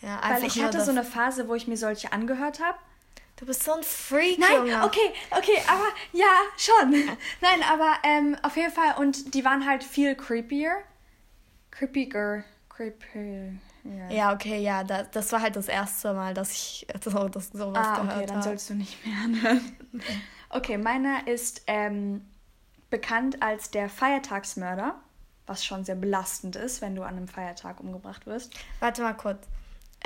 Ja, 0.00 0.20
Weil 0.22 0.32
einfach 0.34 0.46
ich 0.48 0.56
nur 0.56 0.66
hatte 0.66 0.80
so 0.84 0.90
eine 0.92 1.02
Phase, 1.04 1.48
wo 1.48 1.54
ich 1.54 1.66
mir 1.66 1.76
solche 1.76 2.12
angehört 2.12 2.60
habe. 2.60 2.78
Du 3.36 3.46
bist 3.46 3.64
so 3.64 3.72
ein 3.72 3.82
Freak, 3.82 4.38
Nein, 4.38 4.52
Junge. 4.54 4.84
okay, 4.84 5.12
okay, 5.30 5.58
aber 5.66 5.86
ja, 6.12 6.26
schon. 6.56 6.92
Nein, 7.40 7.62
aber 7.68 7.94
ähm, 8.04 8.36
auf 8.42 8.56
jeden 8.56 8.72
Fall, 8.72 8.94
und 8.98 9.34
die 9.34 9.44
waren 9.44 9.66
halt 9.66 9.82
viel 9.82 10.14
creepier. 10.14 10.76
Creepiger. 11.70 12.44
Creepy. 12.68 13.58
Ja. 13.84 14.10
Ja, 14.10 14.32
okay, 14.32 14.58
ja, 14.60 14.82
das, 14.82 15.10
das 15.10 15.32
war 15.32 15.42
halt 15.42 15.56
das 15.56 15.68
erste 15.68 16.12
Mal, 16.14 16.32
dass 16.32 16.52
ich 16.52 16.86
so, 17.04 17.28
das, 17.28 17.48
sowas 17.48 17.86
ah, 17.86 18.00
gehört 18.00 18.16
okay, 18.16 18.26
dann 18.26 18.36
habe. 18.36 18.48
sollst 18.48 18.70
du 18.70 18.74
nicht 18.74 19.04
mehr 19.06 19.16
anhören. 19.24 19.76
Okay, 20.50 20.78
meiner 20.78 21.26
ist 21.26 21.62
ähm, 21.66 22.24
bekannt 22.88 23.42
als 23.42 23.72
der 23.72 23.88
Feiertagsmörder, 23.88 24.94
was 25.46 25.64
schon 25.64 25.84
sehr 25.84 25.96
belastend 25.96 26.54
ist, 26.54 26.80
wenn 26.80 26.94
du 26.94 27.02
an 27.02 27.16
einem 27.16 27.26
Feiertag 27.26 27.80
umgebracht 27.80 28.24
wirst. 28.26 28.54
Warte 28.78 29.02
mal 29.02 29.14
kurz. 29.14 29.48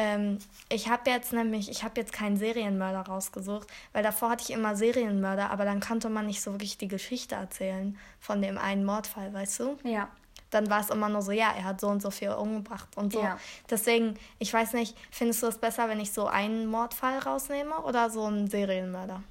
Ähm, 0.00 0.38
ich 0.68 0.88
habe 0.88 1.10
jetzt 1.10 1.32
nämlich, 1.32 1.68
ich 1.68 1.82
habe 1.82 2.00
jetzt 2.00 2.12
keinen 2.12 2.36
Serienmörder 2.36 3.00
rausgesucht, 3.00 3.66
weil 3.92 4.04
davor 4.04 4.30
hatte 4.30 4.44
ich 4.44 4.50
immer 4.50 4.76
Serienmörder, 4.76 5.50
aber 5.50 5.64
dann 5.64 5.80
konnte 5.80 6.08
man 6.08 6.26
nicht 6.26 6.40
so 6.40 6.52
wirklich 6.52 6.78
die 6.78 6.86
Geschichte 6.86 7.34
erzählen 7.34 7.98
von 8.20 8.40
dem 8.40 8.58
einen 8.58 8.84
Mordfall, 8.84 9.34
weißt 9.34 9.58
du? 9.58 9.78
Ja. 9.82 10.08
Dann 10.50 10.70
war 10.70 10.80
es 10.80 10.90
immer 10.90 11.08
nur 11.08 11.20
so, 11.20 11.32
ja, 11.32 11.52
er 11.54 11.64
hat 11.64 11.80
so 11.80 11.88
und 11.88 12.00
so 12.00 12.12
viel 12.12 12.30
umgebracht 12.30 12.88
und 12.96 13.12
so. 13.12 13.20
Ja. 13.20 13.38
Deswegen, 13.68 14.16
ich 14.38 14.52
weiß 14.52 14.72
nicht, 14.74 14.96
findest 15.10 15.42
du 15.42 15.48
es 15.48 15.58
besser, 15.58 15.88
wenn 15.88 16.00
ich 16.00 16.12
so 16.12 16.28
einen 16.28 16.66
Mordfall 16.66 17.18
rausnehme 17.18 17.76
oder 17.80 18.08
so 18.08 18.24
einen 18.24 18.48
Serienmörder? 18.48 19.22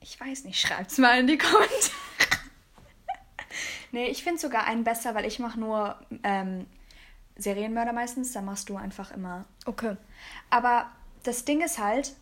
Ich 0.00 0.20
weiß 0.20 0.44
nicht, 0.44 0.60
schreibt's 0.60 0.98
mal 0.98 1.18
in 1.18 1.26
die 1.26 1.38
Kommentare. 1.38 1.72
nee, 3.92 4.08
ich 4.08 4.22
finde 4.22 4.38
sogar 4.38 4.66
einen 4.66 4.84
besser, 4.84 5.14
weil 5.14 5.24
ich 5.24 5.38
mache 5.38 5.58
nur 5.58 5.98
ähm, 6.22 6.66
Serienmörder 7.36 7.92
meistens, 7.92 8.32
da 8.32 8.42
machst 8.42 8.68
du 8.68 8.76
einfach 8.76 9.10
immer. 9.10 9.44
Okay. 9.66 9.96
Aber 10.50 10.90
das 11.24 11.44
Ding 11.44 11.62
ist 11.62 11.78
halt, 11.78 12.14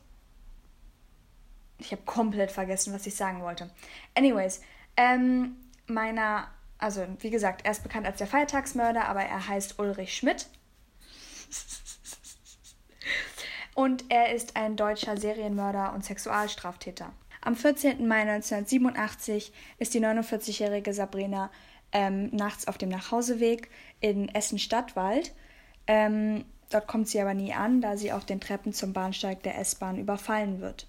ich 1.79 1.93
habe 1.93 2.03
komplett 2.03 2.51
vergessen, 2.51 2.95
was 2.95 3.07
ich 3.07 3.15
sagen 3.15 3.43
wollte. 3.43 3.71
Anyways, 4.15 4.63
ähm, 4.97 5.57
meiner, 5.87 6.49
also 6.79 7.07
wie 7.21 7.31
gesagt, 7.31 7.65
er 7.65 7.73
ist 7.73 7.83
bekannt 7.83 8.07
als 8.07 8.19
der 8.19 8.27
Feiertagsmörder, 8.27 9.07
aber 9.07 9.23
er 9.23 9.49
heißt 9.49 9.79
Ulrich 9.79 10.17
Schmidt. 10.17 10.49
Und 13.75 14.05
er 14.11 14.35
ist 14.35 14.57
ein 14.57 14.77
deutscher 14.77 15.17
Serienmörder 15.17 15.93
und 15.95 16.05
Sexualstraftäter. 16.05 17.13
Am 17.41 17.57
14. 17.57 18.07
Mai 18.07 18.21
1987 18.21 19.53
ist 19.79 19.95
die 19.95 20.01
49-jährige 20.01 20.93
Sabrina 20.93 21.51
ähm, 21.91 22.29
nachts 22.33 22.69
auf 22.69 22.79
dem 22.79 22.91
Nachhauseweg 22.91 23.71
in 24.03 24.29
Essen-Stadtwald. 24.29 25.33
Ähm, 25.87 26.45
dort 26.71 26.87
kommt 26.87 27.09
sie 27.09 27.21
aber 27.21 27.33
nie 27.33 27.55
an, 27.55 27.81
da 27.81 27.97
sie 27.97 28.13
auf 28.13 28.27
den 28.27 28.41
Treppen 28.41 28.75
zum 28.75 28.93
Bahnsteig 28.93 29.43
der 29.43 29.59
S-Bahn 29.59 29.99
überfallen 29.99 30.61
wird. 30.61 30.87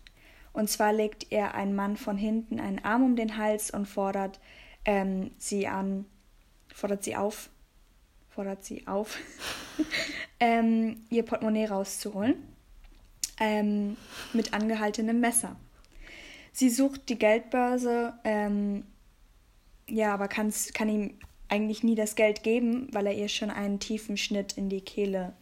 Und 0.52 0.70
zwar 0.70 0.92
legt 0.92 1.32
ihr 1.32 1.54
ein 1.56 1.74
Mann 1.74 1.96
von 1.96 2.18
hinten 2.18 2.60
einen 2.60 2.84
Arm 2.84 3.04
um 3.04 3.16
den 3.16 3.38
Hals 3.38 3.72
und 3.72 3.88
fordert 3.88 4.40
ähm, 4.86 5.32
sie 5.38 5.68
an, 5.68 6.06
fordert 6.74 7.04
sie 7.04 7.16
auf, 7.16 7.50
fordert 8.30 8.64
sie 8.64 8.86
auf, 8.88 9.18
ähm, 10.40 11.06
ihr 11.10 11.24
Portemonnaie 11.24 11.66
rauszuholen 11.66 12.36
ähm, 13.40 13.98
mit 14.34 14.54
angehaltenem 14.54 15.20
Messer. 15.20 15.56
Sie 16.52 16.70
sucht 16.70 17.10
die 17.10 17.18
Geldbörse, 17.18 18.14
ähm, 18.24 18.86
ja, 19.88 20.14
aber 20.14 20.28
kann 20.28 20.54
ihm 20.88 21.18
eigentlich 21.54 21.84
nie 21.84 21.94
das 21.94 22.16
Geld 22.16 22.42
geben, 22.42 22.88
weil 22.92 23.06
er 23.06 23.14
ihr 23.14 23.30
schon 23.30 23.52
einen 23.52 23.80
tiefen 23.80 24.18
Schnitt 24.18 24.54
in 24.54 24.70
die 24.70 24.82
Kehle 24.82 25.34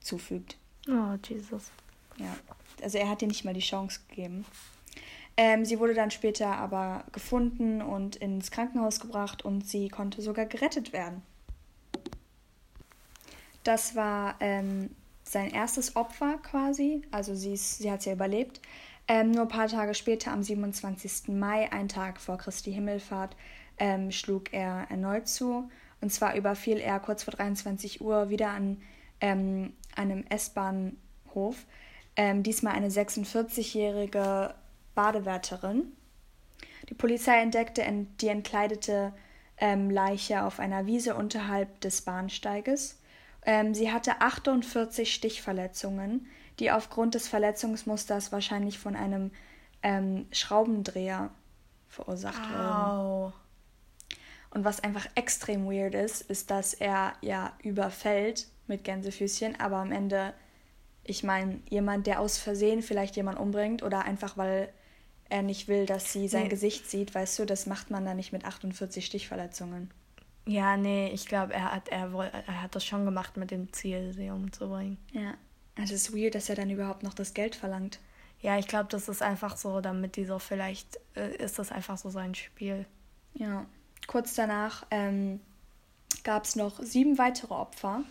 zufügt. 0.00 0.56
Oh, 0.88 1.16
Jesus. 1.28 1.72
Ja, 2.18 2.36
also 2.80 2.98
er 2.98 3.08
hat 3.08 3.20
ihr 3.20 3.26
nicht 3.26 3.44
mal 3.44 3.52
die 3.52 3.60
Chance 3.60 3.98
gegeben. 4.08 4.44
Ähm, 5.36 5.64
sie 5.64 5.80
wurde 5.80 5.94
dann 5.94 6.12
später 6.12 6.56
aber 6.56 7.04
gefunden 7.10 7.82
und 7.82 8.14
ins 8.14 8.52
Krankenhaus 8.52 9.00
gebracht 9.00 9.44
und 9.44 9.66
sie 9.66 9.88
konnte 9.88 10.22
sogar 10.22 10.46
gerettet 10.46 10.92
werden. 10.92 11.22
Das 13.64 13.96
war 13.96 14.36
ähm, 14.38 14.90
sein 15.24 15.50
erstes 15.50 15.96
Opfer 15.96 16.38
quasi, 16.38 17.02
also 17.10 17.34
sie, 17.34 17.54
ist, 17.54 17.78
sie 17.78 17.90
hat 17.90 18.00
es 18.00 18.06
ja 18.06 18.12
überlebt. 18.12 18.60
Ähm, 19.06 19.32
nur 19.32 19.42
ein 19.42 19.48
paar 19.48 19.68
Tage 19.68 19.94
später, 19.94 20.32
am 20.32 20.42
27. 20.42 21.28
Mai, 21.28 21.70
ein 21.72 21.88
Tag 21.88 22.20
vor 22.20 22.38
Christi 22.38 22.72
Himmelfahrt, 22.72 23.36
ähm, 23.78 24.10
schlug 24.10 24.52
er 24.52 24.86
erneut 24.90 25.28
zu. 25.28 25.68
Und 26.00 26.10
zwar 26.10 26.36
überfiel 26.36 26.78
er 26.78 27.00
kurz 27.00 27.22
vor 27.22 27.34
23 27.34 28.00
Uhr 28.00 28.30
wieder 28.30 28.48
an 28.50 28.80
ähm, 29.20 29.72
einem 29.94 30.24
S-Bahnhof. 30.28 31.64
Ähm, 32.16 32.42
diesmal 32.42 32.74
eine 32.74 32.88
46-jährige 32.88 34.54
Badewärterin. 34.94 35.92
Die 36.88 36.94
Polizei 36.94 37.40
entdeckte 37.40 37.82
die 38.20 38.28
entkleidete 38.28 39.12
ähm, 39.58 39.90
Leiche 39.90 40.44
auf 40.44 40.60
einer 40.60 40.86
Wiese 40.86 41.14
unterhalb 41.14 41.80
des 41.80 42.02
Bahnsteiges. 42.02 43.00
Ähm, 43.46 43.74
sie 43.74 43.92
hatte 43.92 44.20
48 44.20 45.12
Stichverletzungen, 45.12 46.26
die 46.58 46.70
aufgrund 46.70 47.14
des 47.14 47.28
Verletzungsmusters 47.28 48.32
wahrscheinlich 48.32 48.78
von 48.78 48.96
einem 48.96 49.30
ähm, 49.82 50.26
Schraubendreher 50.32 51.30
verursacht 51.88 52.42
wow. 52.52 53.32
wurden. 53.32 53.32
Und 54.50 54.64
was 54.64 54.80
einfach 54.80 55.06
extrem 55.16 55.66
weird 55.66 55.94
ist, 55.94 56.22
ist, 56.22 56.50
dass 56.50 56.74
er 56.74 57.14
ja 57.20 57.52
überfällt 57.62 58.46
mit 58.68 58.84
Gänsefüßchen, 58.84 59.58
aber 59.58 59.78
am 59.78 59.90
Ende, 59.90 60.32
ich 61.02 61.24
meine, 61.24 61.60
jemand, 61.68 62.06
der 62.06 62.20
aus 62.20 62.38
Versehen 62.38 62.82
vielleicht 62.82 63.16
jemand 63.16 63.38
umbringt 63.38 63.82
oder 63.82 64.04
einfach 64.04 64.36
weil 64.36 64.72
er 65.28 65.42
nicht 65.42 65.68
will, 65.68 65.86
dass 65.86 66.12
sie 66.12 66.28
sein 66.28 66.44
nee. 66.44 66.48
Gesicht 66.48 66.88
sieht, 66.88 67.14
weißt 67.14 67.38
du, 67.38 67.44
das 67.44 67.66
macht 67.66 67.90
man 67.90 68.04
dann 68.04 68.16
nicht 68.16 68.32
mit 68.32 68.44
48 68.44 69.04
Stichverletzungen. 69.04 69.90
Ja, 70.46 70.76
nee, 70.76 71.08
ich 71.08 71.26
glaube, 71.26 71.54
er 71.54 71.74
hat, 71.74 71.88
er, 71.88 72.12
er 72.12 72.62
hat 72.62 72.74
das 72.74 72.84
schon 72.84 73.04
gemacht 73.04 73.36
mit 73.36 73.50
dem 73.50 73.72
Ziel, 73.72 74.12
sie 74.12 74.30
umzubringen. 74.30 74.98
Ja. 75.12 75.34
Also 75.76 75.94
es 75.94 76.08
ist 76.08 76.16
weird, 76.16 76.34
dass 76.34 76.48
er 76.48 76.56
dann 76.56 76.70
überhaupt 76.70 77.02
noch 77.02 77.14
das 77.14 77.34
Geld 77.34 77.56
verlangt. 77.56 77.98
Ja, 78.40 78.58
ich 78.58 78.68
glaube, 78.68 78.88
das 78.90 79.08
ist 79.08 79.22
einfach 79.22 79.56
so, 79.56 79.80
damit 79.80 80.16
die 80.16 80.24
so, 80.24 80.38
vielleicht 80.38 80.98
äh, 81.16 81.34
ist 81.36 81.58
das 81.58 81.72
einfach 81.72 81.96
so 81.96 82.10
sein 82.10 82.34
Spiel. 82.34 82.86
Ja. 83.34 83.66
Kurz 84.06 84.34
danach 84.34 84.86
ähm, 84.90 85.40
gab 86.24 86.44
es 86.44 86.56
noch 86.56 86.80
sieben 86.80 87.18
weitere 87.18 87.54
Opfer. 87.54 88.02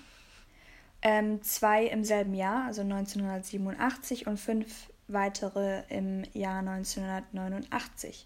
Ähm, 1.02 1.42
zwei 1.44 1.86
im 1.86 2.04
selben 2.04 2.34
Jahr, 2.34 2.66
also 2.66 2.82
1987, 2.82 4.26
und 4.26 4.40
fünf 4.40 4.90
weitere 5.08 5.84
im 5.90 6.24
Jahr 6.34 6.60
1989. 6.60 8.26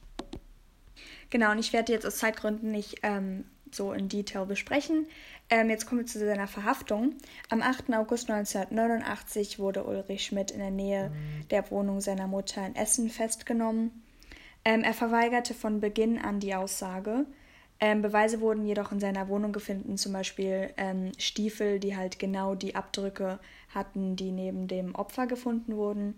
Genau, 1.29 1.51
und 1.51 1.59
ich 1.59 1.73
werde 1.73 1.91
jetzt 1.91 2.05
aus 2.05 2.17
Zeitgründen 2.17 2.71
nicht 2.71 2.99
ähm, 3.03 3.45
so 3.75 3.93
in 3.93 4.09
Detail 4.09 4.45
besprechen. 4.45 5.07
Ähm, 5.49 5.69
jetzt 5.69 5.85
kommen 5.85 6.01
wir 6.01 6.07
zu 6.07 6.19
seiner 6.19 6.47
Verhaftung. 6.47 7.15
Am 7.49 7.61
8. 7.61 7.93
August 7.93 8.29
1989 8.29 9.59
wurde 9.59 9.83
Ulrich 9.85 10.25
Schmidt 10.25 10.51
in 10.51 10.59
der 10.59 10.71
Nähe 10.71 11.11
der 11.51 11.69
Wohnung 11.71 12.01
seiner 12.01 12.27
Mutter 12.27 12.65
in 12.65 12.75
Essen 12.75 13.09
festgenommen. 13.09 14.03
Ähm, 14.65 14.83
er 14.83 14.93
verweigerte 14.93 15.53
von 15.53 15.79
Beginn 15.79 16.17
an 16.19 16.39
die 16.39 16.53
Aussage. 16.53 17.25
Ähm, 17.79 18.01
Beweise 18.01 18.41
wurden 18.41 18.65
jedoch 18.65 18.91
in 18.91 18.99
seiner 18.99 19.29
Wohnung 19.29 19.53
gefunden, 19.53 19.97
zum 19.97 20.11
Beispiel 20.11 20.71
ähm, 20.77 21.11
Stiefel, 21.17 21.79
die 21.79 21.95
halt 21.95 22.19
genau 22.19 22.55
die 22.55 22.75
Abdrücke 22.75 23.39
hatten, 23.73 24.15
die 24.15 24.31
neben 24.31 24.67
dem 24.67 24.95
Opfer 24.95 25.27
gefunden 25.27 25.75
wurden. 25.75 26.15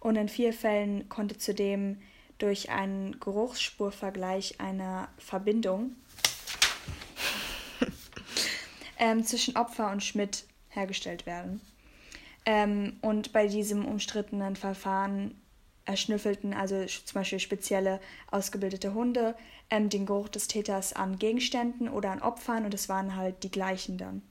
Und 0.00 0.16
in 0.16 0.28
vier 0.28 0.52
Fällen 0.52 1.08
konnte 1.08 1.36
zudem 1.36 1.98
durch 2.38 2.70
einen 2.70 3.18
Geruchsspurvergleich 3.20 4.60
einer 4.60 5.08
Verbindung 5.18 5.96
ähm, 9.02 9.24
zwischen 9.24 9.56
Opfer 9.56 9.90
und 9.90 10.04
Schmidt 10.04 10.44
hergestellt 10.68 11.26
werden. 11.26 11.60
Ähm, 12.46 12.98
und 13.02 13.32
bei 13.32 13.48
diesem 13.48 13.84
umstrittenen 13.84 14.54
Verfahren 14.54 15.34
erschnüffelten 15.84 16.54
also 16.54 16.84
zum 16.86 17.14
Beispiel 17.14 17.40
spezielle 17.40 18.00
ausgebildete 18.30 18.94
Hunde 18.94 19.34
ähm, 19.70 19.88
den 19.88 20.06
Geruch 20.06 20.28
des 20.28 20.46
Täters 20.46 20.92
an 20.92 21.18
Gegenständen 21.18 21.88
oder 21.88 22.12
an 22.12 22.22
Opfern 22.22 22.64
und 22.64 22.74
es 22.74 22.88
waren 22.88 23.16
halt 23.16 23.42
die 23.42 23.50
gleichen 23.50 23.98
dann. 23.98 24.22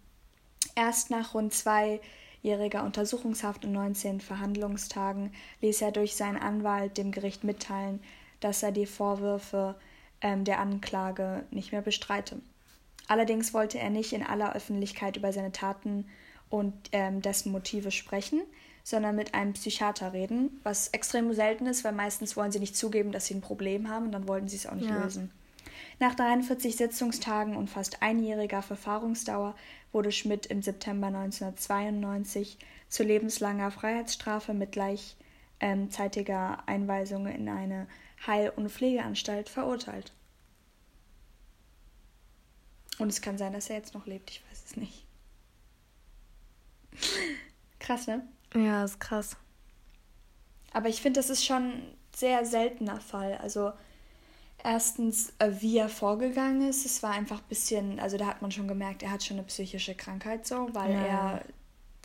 Erst 0.73 1.09
nach 1.09 1.33
rund 1.33 1.53
zweijähriger 1.53 2.85
Untersuchungshaft 2.85 3.65
und 3.65 3.73
19 3.73 4.21
Verhandlungstagen 4.21 5.33
ließ 5.59 5.81
er 5.81 5.91
durch 5.91 6.15
seinen 6.15 6.37
Anwalt 6.37 6.97
dem 6.97 7.11
Gericht 7.11 7.43
mitteilen, 7.43 8.01
dass 8.39 8.63
er 8.63 8.71
die 8.71 8.85
Vorwürfe 8.85 9.75
ähm, 10.21 10.45
der 10.45 10.61
Anklage 10.61 11.43
nicht 11.51 11.73
mehr 11.73 11.81
bestreite. 11.81 12.39
Allerdings 13.07 13.53
wollte 13.53 13.79
er 13.79 13.89
nicht 13.89 14.13
in 14.13 14.23
aller 14.23 14.55
Öffentlichkeit 14.55 15.17
über 15.17 15.33
seine 15.33 15.51
Taten 15.51 16.05
und 16.49 16.73
ähm, 16.91 17.21
dessen 17.21 17.51
Motive 17.51 17.91
sprechen, 17.91 18.41
sondern 18.83 19.15
mit 19.15 19.33
einem 19.33 19.53
Psychiater 19.53 20.13
reden, 20.13 20.59
was 20.63 20.89
extrem 20.89 21.33
selten 21.33 21.65
ist, 21.65 21.83
weil 21.83 21.93
meistens 21.93 22.35
wollen 22.35 22.51
sie 22.51 22.59
nicht 22.59 22.75
zugeben, 22.75 23.11
dass 23.11 23.25
sie 23.25 23.35
ein 23.35 23.41
Problem 23.41 23.89
haben 23.89 24.07
und 24.07 24.11
dann 24.11 24.27
wollten 24.27 24.47
sie 24.47 24.57
es 24.57 24.67
auch 24.67 24.75
nicht 24.75 24.89
ja. 24.89 25.03
lösen. 25.03 25.31
Nach 25.99 26.15
43 26.15 26.75
Sitzungstagen 26.75 27.55
und 27.55 27.69
fast 27.69 28.01
einjähriger 28.01 28.63
Verfahrungsdauer 28.63 29.55
wurde 29.91 30.11
Schmidt 30.11 30.47
im 30.47 30.61
September 30.61 31.07
1992 31.07 32.57
zu 32.89 33.03
lebenslanger 33.03 33.69
Freiheitsstrafe 33.71 34.53
mit 34.53 34.71
gleichzeitiger 34.71 36.57
ähm, 36.57 36.63
Einweisung 36.65 37.27
in 37.27 37.47
eine 37.49 37.87
Heil- 38.25 38.51
und 38.55 38.71
Pflegeanstalt 38.71 39.47
verurteilt. 39.47 40.11
Und 43.01 43.09
es 43.09 43.19
kann 43.19 43.39
sein, 43.39 43.51
dass 43.51 43.67
er 43.71 43.77
jetzt 43.77 43.95
noch 43.95 44.05
lebt, 44.05 44.29
ich 44.29 44.43
weiß 44.47 44.63
es 44.63 44.77
nicht. 44.77 45.05
Krass, 47.79 48.05
ne? 48.05 48.27
Ja, 48.53 48.83
ist 48.83 48.99
krass. 48.99 49.37
Aber 50.71 50.87
ich 50.87 51.01
finde, 51.01 51.19
das 51.19 51.31
ist 51.31 51.43
schon 51.43 51.63
ein 51.63 51.97
sehr 52.15 52.45
seltener 52.45 53.01
Fall. 53.01 53.39
Also 53.39 53.71
erstens, 54.63 55.33
äh, 55.39 55.49
wie 55.61 55.79
er 55.79 55.89
vorgegangen 55.89 56.69
ist, 56.69 56.85
es 56.85 57.01
war 57.01 57.13
einfach 57.13 57.39
ein 57.39 57.47
bisschen, 57.49 57.99
also 57.99 58.17
da 58.17 58.27
hat 58.27 58.43
man 58.43 58.51
schon 58.51 58.67
gemerkt, 58.67 59.01
er 59.01 59.09
hat 59.09 59.23
schon 59.23 59.37
eine 59.37 59.47
psychische 59.47 59.95
Krankheit 59.95 60.45
so, 60.45 60.69
weil 60.73 60.91
ja. 60.91 61.05
er 61.05 61.45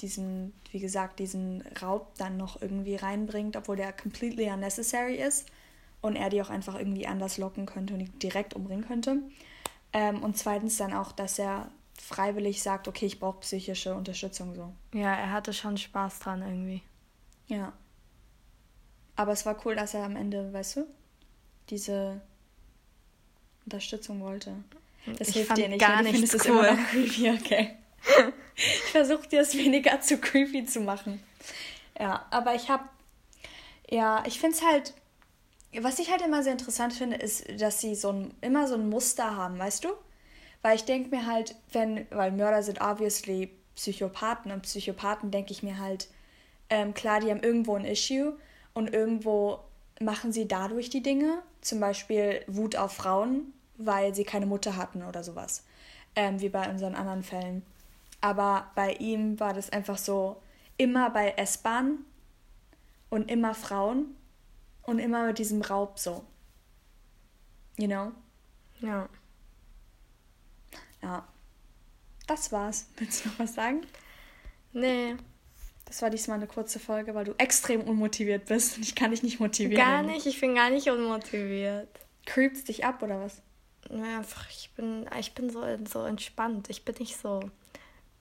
diesen, 0.00 0.54
wie 0.70 0.80
gesagt, 0.80 1.18
diesen 1.18 1.62
Raub 1.82 2.14
dann 2.16 2.38
noch 2.38 2.62
irgendwie 2.62 2.96
reinbringt, 2.96 3.54
obwohl 3.54 3.76
der 3.76 3.92
completely 3.92 4.50
unnecessary 4.50 5.16
ist 5.16 5.46
und 6.00 6.16
er 6.16 6.30
die 6.30 6.40
auch 6.40 6.48
einfach 6.48 6.78
irgendwie 6.78 7.06
anders 7.06 7.37
locken 7.37 7.66
könnte 7.66 7.92
und 7.92 8.22
direkt 8.22 8.54
umbringen 8.54 8.87
könnte. 8.87 9.18
Ähm, 9.96 10.22
und 10.22 10.37
zweitens 10.37 10.76
dann 10.76 10.92
auch, 10.92 11.11
dass 11.11 11.38
er 11.38 11.70
freiwillig 11.98 12.62
sagt, 12.62 12.87
okay, 12.87 13.06
ich 13.06 13.18
brauche 13.18 13.40
psychische 13.40 13.94
Unterstützung 13.94 14.54
so. 14.54 14.74
Ja, 14.92 15.14
er 15.14 15.32
hatte 15.32 15.54
schon 15.54 15.78
Spaß 15.78 16.18
dran 16.18 16.42
irgendwie. 16.42 16.82
Ja. 17.46 17.72
Aber 19.16 19.32
es 19.32 19.46
war 19.46 19.56
cool, 19.64 19.74
dass 19.74 19.94
er 19.94 20.04
am 20.04 20.14
Ende, 20.14 20.52
weißt 20.52 20.76
du, 20.76 20.87
diese 21.70 22.20
Unterstützung 23.64 24.20
wollte. 24.20 24.52
Das 25.18 25.28
ich 25.28 25.37
hilft 25.37 25.56
dir 25.56 25.68
nicht. 25.68 25.80
Gar 25.80 26.02
nicht 26.02 26.18
cool. 26.18 26.24
Es 26.24 26.44
immer 26.44 26.72
noch 26.72 26.88
creepy, 26.90 27.30
okay. 27.30 27.76
ich 28.54 28.90
versuche 28.92 29.26
dir 29.28 29.40
es 29.40 29.56
weniger 29.56 29.98
zu 30.02 30.18
creepy 30.18 30.66
zu 30.66 30.80
machen. 30.80 31.22
Ja, 31.98 32.26
aber 32.28 32.54
ich 32.54 32.68
habe, 32.68 32.85
ja, 33.88 34.22
ich 34.26 34.38
finde 34.38 34.59
es 34.59 34.62
halt, 34.62 34.92
was 35.80 35.98
ich 35.98 36.10
halt 36.10 36.22
immer 36.22 36.42
sehr 36.42 36.52
interessant 36.52 36.92
finde, 36.92 37.16
ist, 37.16 37.60
dass 37.60 37.80
sie 37.80 37.94
so 37.94 38.10
ein, 38.10 38.34
immer 38.40 38.66
so 38.66 38.74
ein 38.74 38.88
Muster 38.88 39.36
haben, 39.36 39.58
weißt 39.58 39.84
du? 39.84 39.88
Weil 40.62 40.76
ich 40.76 40.84
denke 40.84 41.14
mir 41.14 41.26
halt, 41.26 41.54
wenn, 41.72 42.06
weil 42.10 42.32
Mörder 42.32 42.62
sind 42.62 42.80
obviously 42.80 43.50
Psychopathen 43.74 44.50
und 44.52 44.62
Psychopathen 44.62 45.30
denke 45.30 45.52
ich 45.52 45.62
mir 45.62 45.78
halt, 45.78 46.08
ähm, 46.70 46.94
klar, 46.94 47.20
die 47.20 47.30
haben 47.30 47.42
irgendwo 47.42 47.76
ein 47.76 47.84
Issue 47.84 48.36
und 48.74 48.92
irgendwo 48.92 49.60
machen 50.00 50.32
sie 50.32 50.48
dadurch 50.48 50.90
die 50.90 51.02
Dinge, 51.02 51.42
zum 51.60 51.80
Beispiel 51.80 52.42
Wut 52.46 52.76
auf 52.76 52.92
Frauen, 52.92 53.52
weil 53.76 54.14
sie 54.14 54.24
keine 54.24 54.46
Mutter 54.46 54.76
hatten 54.76 55.02
oder 55.02 55.22
sowas, 55.22 55.64
ähm, 56.16 56.40
wie 56.40 56.48
bei 56.48 56.68
unseren 56.68 56.94
anderen 56.94 57.22
Fällen. 57.22 57.64
Aber 58.20 58.70
bei 58.74 58.94
ihm 58.94 59.38
war 59.38 59.52
das 59.52 59.70
einfach 59.70 59.98
so, 59.98 60.36
immer 60.78 61.10
bei 61.10 61.34
S-Bahn 61.36 61.98
und 63.10 63.30
immer 63.30 63.54
Frauen 63.54 64.15
und 64.87 64.99
immer 64.99 65.27
mit 65.27 65.38
diesem 65.38 65.62
Raub 65.62 65.99
so. 65.99 66.25
You 67.77 67.87
know? 67.87 68.12
Ja. 68.81 69.09
Ja. 71.03 71.27
Das 72.27 72.51
war's. 72.53 72.88
Willst 72.96 73.25
du 73.25 73.29
noch 73.29 73.38
was 73.40 73.55
sagen? 73.55 73.87
Nee. 74.72 75.16
Das 75.85 76.03
war 76.03 76.11
diesmal 76.11 76.38
eine 76.38 76.49
kurze 76.49 76.81
Folge, 76.81 77.14
weil 77.14 77.25
du 77.25 77.35
extrem 77.38 77.83
unmotiviert 77.83 78.46
bist 78.46 78.77
und 78.77 78.83
ich 78.83 78.94
kann 78.96 79.12
dich 79.12 79.22
nicht 79.22 79.38
motivieren. 79.38 79.85
Gar 79.85 80.03
nicht, 80.03 80.27
ich 80.27 80.40
bin 80.40 80.57
gar 80.57 80.70
nicht 80.70 80.88
unmotiviert. 80.88 81.88
Creeps 82.25 82.64
dich 82.64 82.85
ab 82.85 83.03
oder 83.03 83.20
was? 83.20 83.40
Ja, 83.88 84.20
ich 84.51 84.70
bin, 84.75 85.09
ich 85.18 85.33
bin 85.35 85.49
so, 85.49 85.62
so 85.87 86.05
entspannt. 86.05 86.68
Ich 86.70 86.85
bin 86.85 86.96
nicht 86.99 87.16
so. 87.16 87.51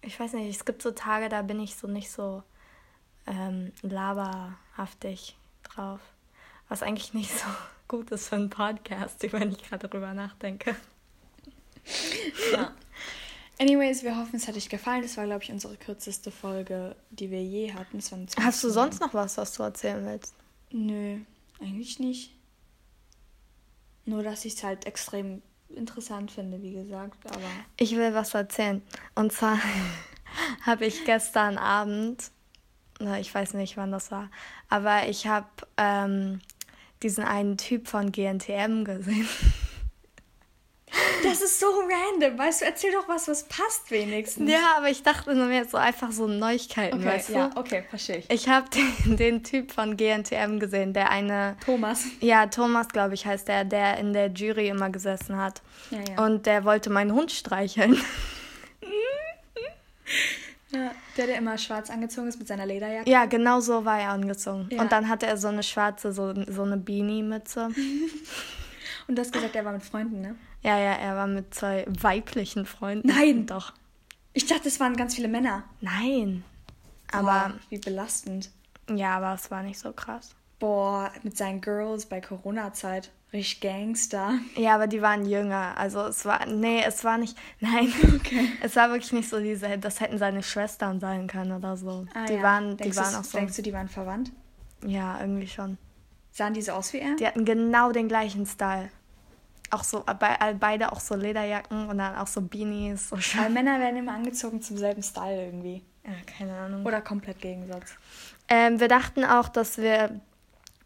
Ich 0.01 0.19
weiß 0.19 0.34
nicht, 0.34 0.56
es 0.56 0.65
gibt 0.65 0.84
so 0.84 0.91
Tage, 0.91 1.28
da 1.28 1.41
bin 1.41 1.60
ich 1.60 1.75
so 1.75 1.88
nicht 1.88 2.12
so 2.12 2.43
ähm, 3.25 3.71
laberhaftig 3.82 5.36
drauf. 5.63 5.99
Was 6.69 6.84
eigentlich 6.84 7.13
nicht 7.13 7.32
so 7.32 7.45
gut 7.88 8.12
ist 8.12 8.30
für 8.30 8.36
einen 8.36 8.49
Podcast, 8.49 9.21
wenn 9.32 9.51
ich 9.51 9.63
gerade 9.63 9.88
drüber 9.88 10.13
nachdenke. 10.13 10.75
Ja. 12.51 12.73
Anyways, 13.60 14.04
wir 14.04 14.17
hoffen, 14.17 14.36
es 14.36 14.47
hat 14.47 14.58
euch 14.58 14.67
gefallen. 14.67 15.01
Das 15.01 15.15
war, 15.15 15.25
glaube 15.25 15.43
ich, 15.43 15.51
unsere 15.51 15.78
kürzeste 15.78 16.30
Folge, 16.30 16.95
die 17.10 17.32
wir 17.32 17.41
je 17.41 17.73
hatten. 17.73 17.99
Hast 18.41 18.63
du 18.63 18.69
sonst 18.69 18.99
noch 18.99 19.13
was, 19.13 19.38
was 19.38 19.54
du 19.54 19.63
erzählen 19.63 20.06
willst? 20.06 20.34
Nö, 20.71 21.19
eigentlich 21.62 21.99
nicht. 21.99 22.34
Nur, 24.04 24.23
dass 24.23 24.43
ich 24.45 24.56
es 24.56 24.63
halt 24.63 24.86
extrem 24.86 25.41
interessant 25.69 26.32
finde, 26.32 26.62
wie 26.62 26.73
gesagt. 26.73 27.25
Aber 27.28 27.49
ich 27.78 27.95
will 27.95 28.13
was 28.13 28.34
erzählen. 28.34 28.82
Und 29.15 29.32
zwar 29.32 29.58
habe 30.65 30.86
ich 30.86 31.06
gestern 31.06 31.58
Abend, 31.58 32.32
ich 33.19 33.34
weiß 33.34 33.54
nicht, 33.54 33.78
wann 33.78 33.91
das 33.91 34.12
war, 34.12 34.30
aber 34.69 35.08
ich 35.08 35.28
habe 35.28 35.47
ähm, 35.78 36.41
diesen 37.05 37.23
einen 37.23 37.55
Typ 37.57 37.87
von 37.87 38.11
GNTM 38.11 38.83
gesehen. 38.83 39.29
Das 41.23 41.41
ist 41.41 41.59
so 41.59 41.67
random. 41.67 42.37
Weißt 42.37 42.61
du, 42.61 42.65
erzähl 42.65 42.91
doch 42.91 43.07
was, 43.07 43.27
was 43.27 43.43
passt 43.43 43.91
wenigstens. 43.91 44.49
Ja, 44.49 44.75
aber 44.77 44.89
ich 44.89 45.03
dachte 45.03 45.35
nur 45.35 45.45
mehr 45.47 45.65
so 45.65 45.77
einfach 45.77 46.11
so 46.11 46.25
Neuigkeiten, 46.27 46.97
Okay, 46.97 47.05
weißt 47.05 47.29
du? 47.29 47.33
ja, 47.33 47.49
okay, 47.55 47.83
verstehe 47.89 48.17
ich. 48.17 48.29
Ich 48.29 48.49
habe 48.49 48.67
den, 48.69 49.17
den 49.17 49.43
Typ 49.43 49.71
von 49.71 49.97
GNTM 49.97 50.57
gesehen, 50.59 50.93
der 50.93 51.11
eine. 51.11 51.57
Thomas. 51.63 52.05
Ja, 52.21 52.47
Thomas, 52.47 52.87
glaube 52.89 53.13
ich, 53.13 53.25
heißt 53.25 53.47
der, 53.47 53.65
der 53.65 53.97
in 53.97 54.13
der 54.13 54.31
Jury 54.31 54.69
immer 54.69 54.89
gesessen 54.89 55.37
hat. 55.37 55.61
Ja, 55.91 55.99
ja. 56.09 56.25
Und 56.25 56.45
der 56.47 56.63
wollte 56.65 56.89
meinen 56.89 57.11
Hund 57.13 57.31
streicheln. 57.31 58.01
ja, 60.75 60.91
der, 61.17 61.27
der 61.27 61.38
immer 61.38 61.57
schwarz 61.57 61.89
angezogen 61.89 62.27
ist 62.27 62.38
mit 62.39 62.47
seiner 62.47 62.65
Lederjacke. 62.65 63.09
Ja, 63.09 63.25
genau 63.25 63.59
so 63.59 63.85
war 63.85 63.99
er 63.99 64.09
angezogen. 64.09 64.67
Ja. 64.71 64.81
Und 64.81 64.91
dann 64.91 65.09
hatte 65.09 65.25
er 65.25 65.38
so 65.38 65.47
eine 65.47 65.63
schwarze, 65.63 66.11
so, 66.13 66.33
so 66.47 66.63
eine 66.63 66.77
Beanie-Mütze. 66.77 67.69
Und 69.07 69.15
du 69.15 69.21
hast 69.21 69.31
gesagt, 69.33 69.55
er 69.55 69.65
war 69.65 69.73
mit 69.73 69.83
Freunden, 69.83 70.21
ne? 70.21 70.35
Ja, 70.63 70.77
ja, 70.79 70.93
er 70.93 71.15
war 71.15 71.27
mit 71.27 71.53
zwei 71.53 71.85
weiblichen 71.88 72.65
Freunden. 72.65 73.07
Nein. 73.07 73.45
Doch. 73.45 73.73
Ich 74.33 74.47
dachte, 74.47 74.67
es 74.67 74.79
waren 74.79 74.95
ganz 74.95 75.15
viele 75.15 75.27
Männer. 75.27 75.63
Nein. 75.81 76.43
Aber 77.11 77.31
Aber, 77.31 77.53
wie 77.69 77.77
belastend. 77.77 78.49
ja, 78.89 79.17
aber 79.17 79.33
es 79.35 79.51
war 79.51 79.61
nicht 79.63 79.79
so 79.79 79.93
krass. 79.93 80.35
Boah, 80.59 81.11
mit 81.23 81.38
seinen 81.38 81.61
Girls 81.61 82.05
bei 82.07 82.19
Corona-Zeit. 82.19 83.11
Richtig 83.35 83.59
Gangster. 83.61 84.35
Ja, 84.55 84.75
aber 84.75 84.87
die 84.87 85.01
waren 85.01 85.25
jünger. 85.29 85.77
Also 85.77 86.05
es 86.07 86.23
war, 86.25 86.45
nee, 86.45 86.81
es 86.85 87.03
war 87.03 87.17
nicht, 87.17 87.37
nein. 87.59 87.91
Okay. 88.15 88.49
Es 88.61 88.75
war 88.75 88.89
wirklich 88.89 89.11
nicht 89.11 89.29
so 89.29 89.39
diese, 89.39 89.77
das 89.77 89.99
hätten 89.99 90.17
seine 90.17 90.41
Schwestern 90.41 90.99
sein 90.99 91.27
können 91.27 91.51
oder 91.51 91.75
so. 91.75 92.05
Ah, 92.13 92.25
die 92.25 92.33
ja. 92.35 92.41
waren, 92.43 92.71
die 92.77 92.83
denkst 92.83 92.97
waren 92.97 93.13
du, 93.13 93.19
auch 93.19 93.23
so, 93.23 93.37
Denkst 93.37 93.55
du, 93.57 93.61
die 93.61 93.73
waren 93.73 93.89
verwandt? 93.89 94.31
ja, 94.85 95.19
irgendwie 95.19 95.47
schon. 95.47 95.77
Sahen 96.31 96.53
die 96.53 96.61
so 96.61 96.71
aus 96.73 96.93
wie 96.93 96.99
er? 96.99 97.15
Die 97.15 97.25
hatten 97.27 97.45
genau 97.45 97.91
den 97.91 98.07
gleichen 98.07 98.45
Style. 98.45 98.89
Auch 99.71 99.83
so, 99.83 100.01
be 100.01 100.55
beide 100.59 100.91
auch 100.91 100.99
so 100.99 101.15
Lederjacken 101.15 101.87
und 101.89 101.97
dann 101.97 102.15
auch 102.15 102.27
so 102.27 102.41
Beanies. 102.41 103.09
So 103.09 103.17
Weil 103.17 103.49
Männer 103.49 103.79
werden 103.79 103.97
immer 103.97 104.13
angezogen 104.13 104.61
zum 104.61 104.77
selben 104.77 105.01
Style 105.01 105.45
irgendwie. 105.45 105.83
ja, 106.05 106.11
keine 106.37 106.53
Ahnung. 106.57 106.85
Oder 106.85 107.01
komplett 107.01 107.39
Gegensatz. 107.41 107.95
Ähm, 108.47 108.79
wir 108.79 108.87
dachten 108.87 109.23
auch, 109.25 109.49
dass 109.49 109.77
wir 109.77 110.19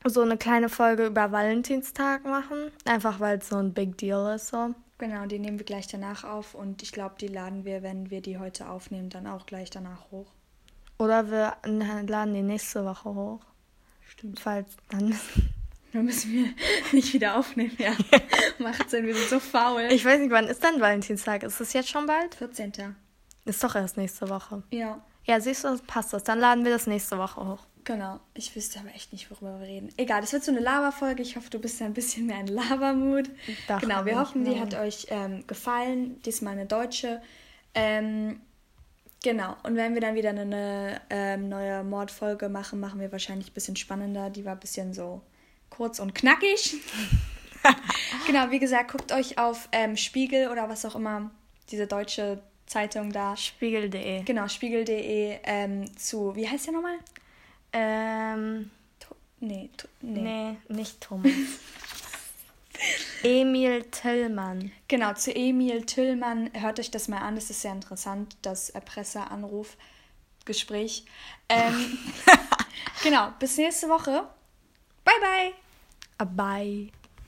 so 0.05 0.21
eine 0.21 0.37
kleine 0.37 0.69
Folge 0.69 1.05
über 1.07 1.31
Valentinstag 1.31 2.25
machen. 2.25 2.71
Einfach 2.85 3.19
weil 3.19 3.39
es 3.39 3.49
so 3.49 3.57
ein 3.57 3.73
Big 3.73 3.97
Deal 3.97 4.35
ist. 4.35 4.47
So. 4.47 4.73
Genau, 4.97 5.25
die 5.25 5.39
nehmen 5.39 5.59
wir 5.59 5.65
gleich 5.65 5.87
danach 5.87 6.23
auf 6.23 6.55
und 6.55 6.83
ich 6.83 6.91
glaube, 6.91 7.15
die 7.19 7.27
laden 7.27 7.65
wir, 7.65 7.83
wenn 7.83 8.09
wir 8.09 8.21
die 8.21 8.37
heute 8.37 8.69
aufnehmen, 8.69 9.09
dann 9.09 9.27
auch 9.27 9.45
gleich 9.45 9.69
danach 9.69 10.11
hoch. 10.11 10.27
Oder 10.97 11.31
wir 11.31 11.55
laden 11.63 12.33
die 12.33 12.41
nächste 12.41 12.83
Woche 12.83 13.09
hoch. 13.09 13.39
Stimmt. 14.07 14.39
Falls 14.39 14.75
dann. 14.89 15.17
Dann 15.91 16.05
müssen 16.05 16.31
wir 16.31 16.45
nicht 16.91 17.13
wieder 17.15 17.35
aufnehmen, 17.35 17.75
ja. 17.79 17.93
Macht 18.59 18.91
Sinn, 18.91 19.07
wir 19.07 19.15
sind 19.15 19.27
so 19.27 19.39
faul. 19.39 19.87
Ich 19.89 20.05
weiß 20.05 20.19
nicht, 20.19 20.29
wann 20.29 20.45
ist 20.45 20.63
dann 20.63 20.79
Valentinstag? 20.79 21.41
Ist 21.41 21.59
es 21.61 21.73
jetzt 21.73 21.89
schon 21.89 22.05
bald? 22.05 22.35
14. 22.35 22.95
Ist 23.45 23.63
doch 23.63 23.73
erst 23.73 23.97
nächste 23.97 24.29
Woche. 24.29 24.61
Ja, 24.69 25.03
Ja, 25.25 25.41
siehst 25.41 25.63
du, 25.63 25.79
passt 25.87 26.13
das. 26.13 26.23
Dann 26.23 26.37
laden 26.37 26.63
wir 26.63 26.71
das 26.71 26.85
nächste 26.85 27.17
Woche 27.17 27.43
hoch. 27.43 27.65
Genau. 27.89 28.19
Ich 28.35 28.55
wüsste 28.55 28.79
aber 28.79 28.93
echt 28.93 29.11
nicht, 29.11 29.31
worüber 29.31 29.59
wir 29.59 29.67
reden. 29.67 29.89
Egal, 29.97 30.21
das 30.21 30.31
wird 30.31 30.43
so 30.43 30.51
eine 30.51 30.59
Lava-Folge. 30.59 31.23
Ich 31.23 31.35
hoffe, 31.35 31.49
du 31.49 31.57
bist 31.57 31.81
ein 31.81 31.93
bisschen 31.93 32.27
mehr 32.27 32.39
in 32.39 32.47
Lava-Mood. 32.47 33.29
Genau, 33.81 34.05
wir 34.05 34.19
hoffen, 34.19 34.45
die 34.45 34.59
hat 34.59 34.75
euch 34.75 35.07
ähm, 35.09 35.45
gefallen. 35.47 36.21
Diesmal 36.21 36.53
eine 36.53 36.67
deutsche. 36.67 37.19
Ähm, 37.73 38.41
genau, 39.23 39.55
und 39.63 39.75
wenn 39.75 39.95
wir 39.95 40.01
dann 40.01 40.13
wieder 40.13 40.29
eine 40.29 41.01
ähm, 41.09 41.49
neue 41.49 41.83
Mordfolge 41.83 42.47
machen, 42.47 42.79
machen 42.79 42.99
wir 42.99 43.11
wahrscheinlich 43.11 43.49
ein 43.49 43.53
bisschen 43.53 43.75
spannender. 43.75 44.29
Die 44.29 44.45
war 44.45 44.53
ein 44.53 44.59
bisschen 44.59 44.93
so 44.93 45.21
kurz 45.71 45.99
und 45.99 46.13
knackig. 46.13 46.75
genau, 48.27 48.51
wie 48.51 48.59
gesagt, 48.59 48.91
guckt 48.91 49.11
euch 49.11 49.39
auf 49.39 49.67
ähm, 49.71 49.97
Spiegel 49.97 50.49
oder 50.49 50.69
was 50.69 50.85
auch 50.85 50.95
immer, 50.95 51.31
diese 51.71 51.87
deutsche 51.87 52.43
Zeitung 52.67 53.11
da. 53.11 53.35
Spiegel.de. 53.35 54.23
Genau, 54.25 54.47
spiegel.de 54.47 55.39
ähm, 55.43 55.97
zu, 55.97 56.35
wie 56.35 56.47
heißt 56.47 56.67
der 56.67 56.73
nochmal? 56.73 56.99
Ähm, 57.73 58.71
To 58.99 59.15
nee, 59.39 59.69
to 59.77 59.87
nee. 60.01 60.21
nee. 60.21 60.57
nicht 60.67 61.01
Thomas. 61.01 61.31
Emil 63.23 63.83
Tillmann. 63.91 64.71
Genau, 64.87 65.13
zu 65.13 65.35
Emil 65.35 65.85
Tillmann. 65.85 66.49
Hört 66.53 66.79
euch 66.79 66.89
das 66.91 67.07
mal 67.07 67.19
an, 67.19 67.35
das 67.35 67.49
ist 67.49 67.61
sehr 67.61 67.71
interessant, 67.73 68.35
das 68.41 68.69
Erpresseranruf-Gespräch. 68.69 71.05
Ähm, 71.49 71.97
genau, 73.03 73.31
bis 73.39 73.57
nächste 73.57 73.89
Woche. 73.89 74.29
Bye, 75.03 75.53
bye. 76.17 76.25
Bye. 76.25 76.91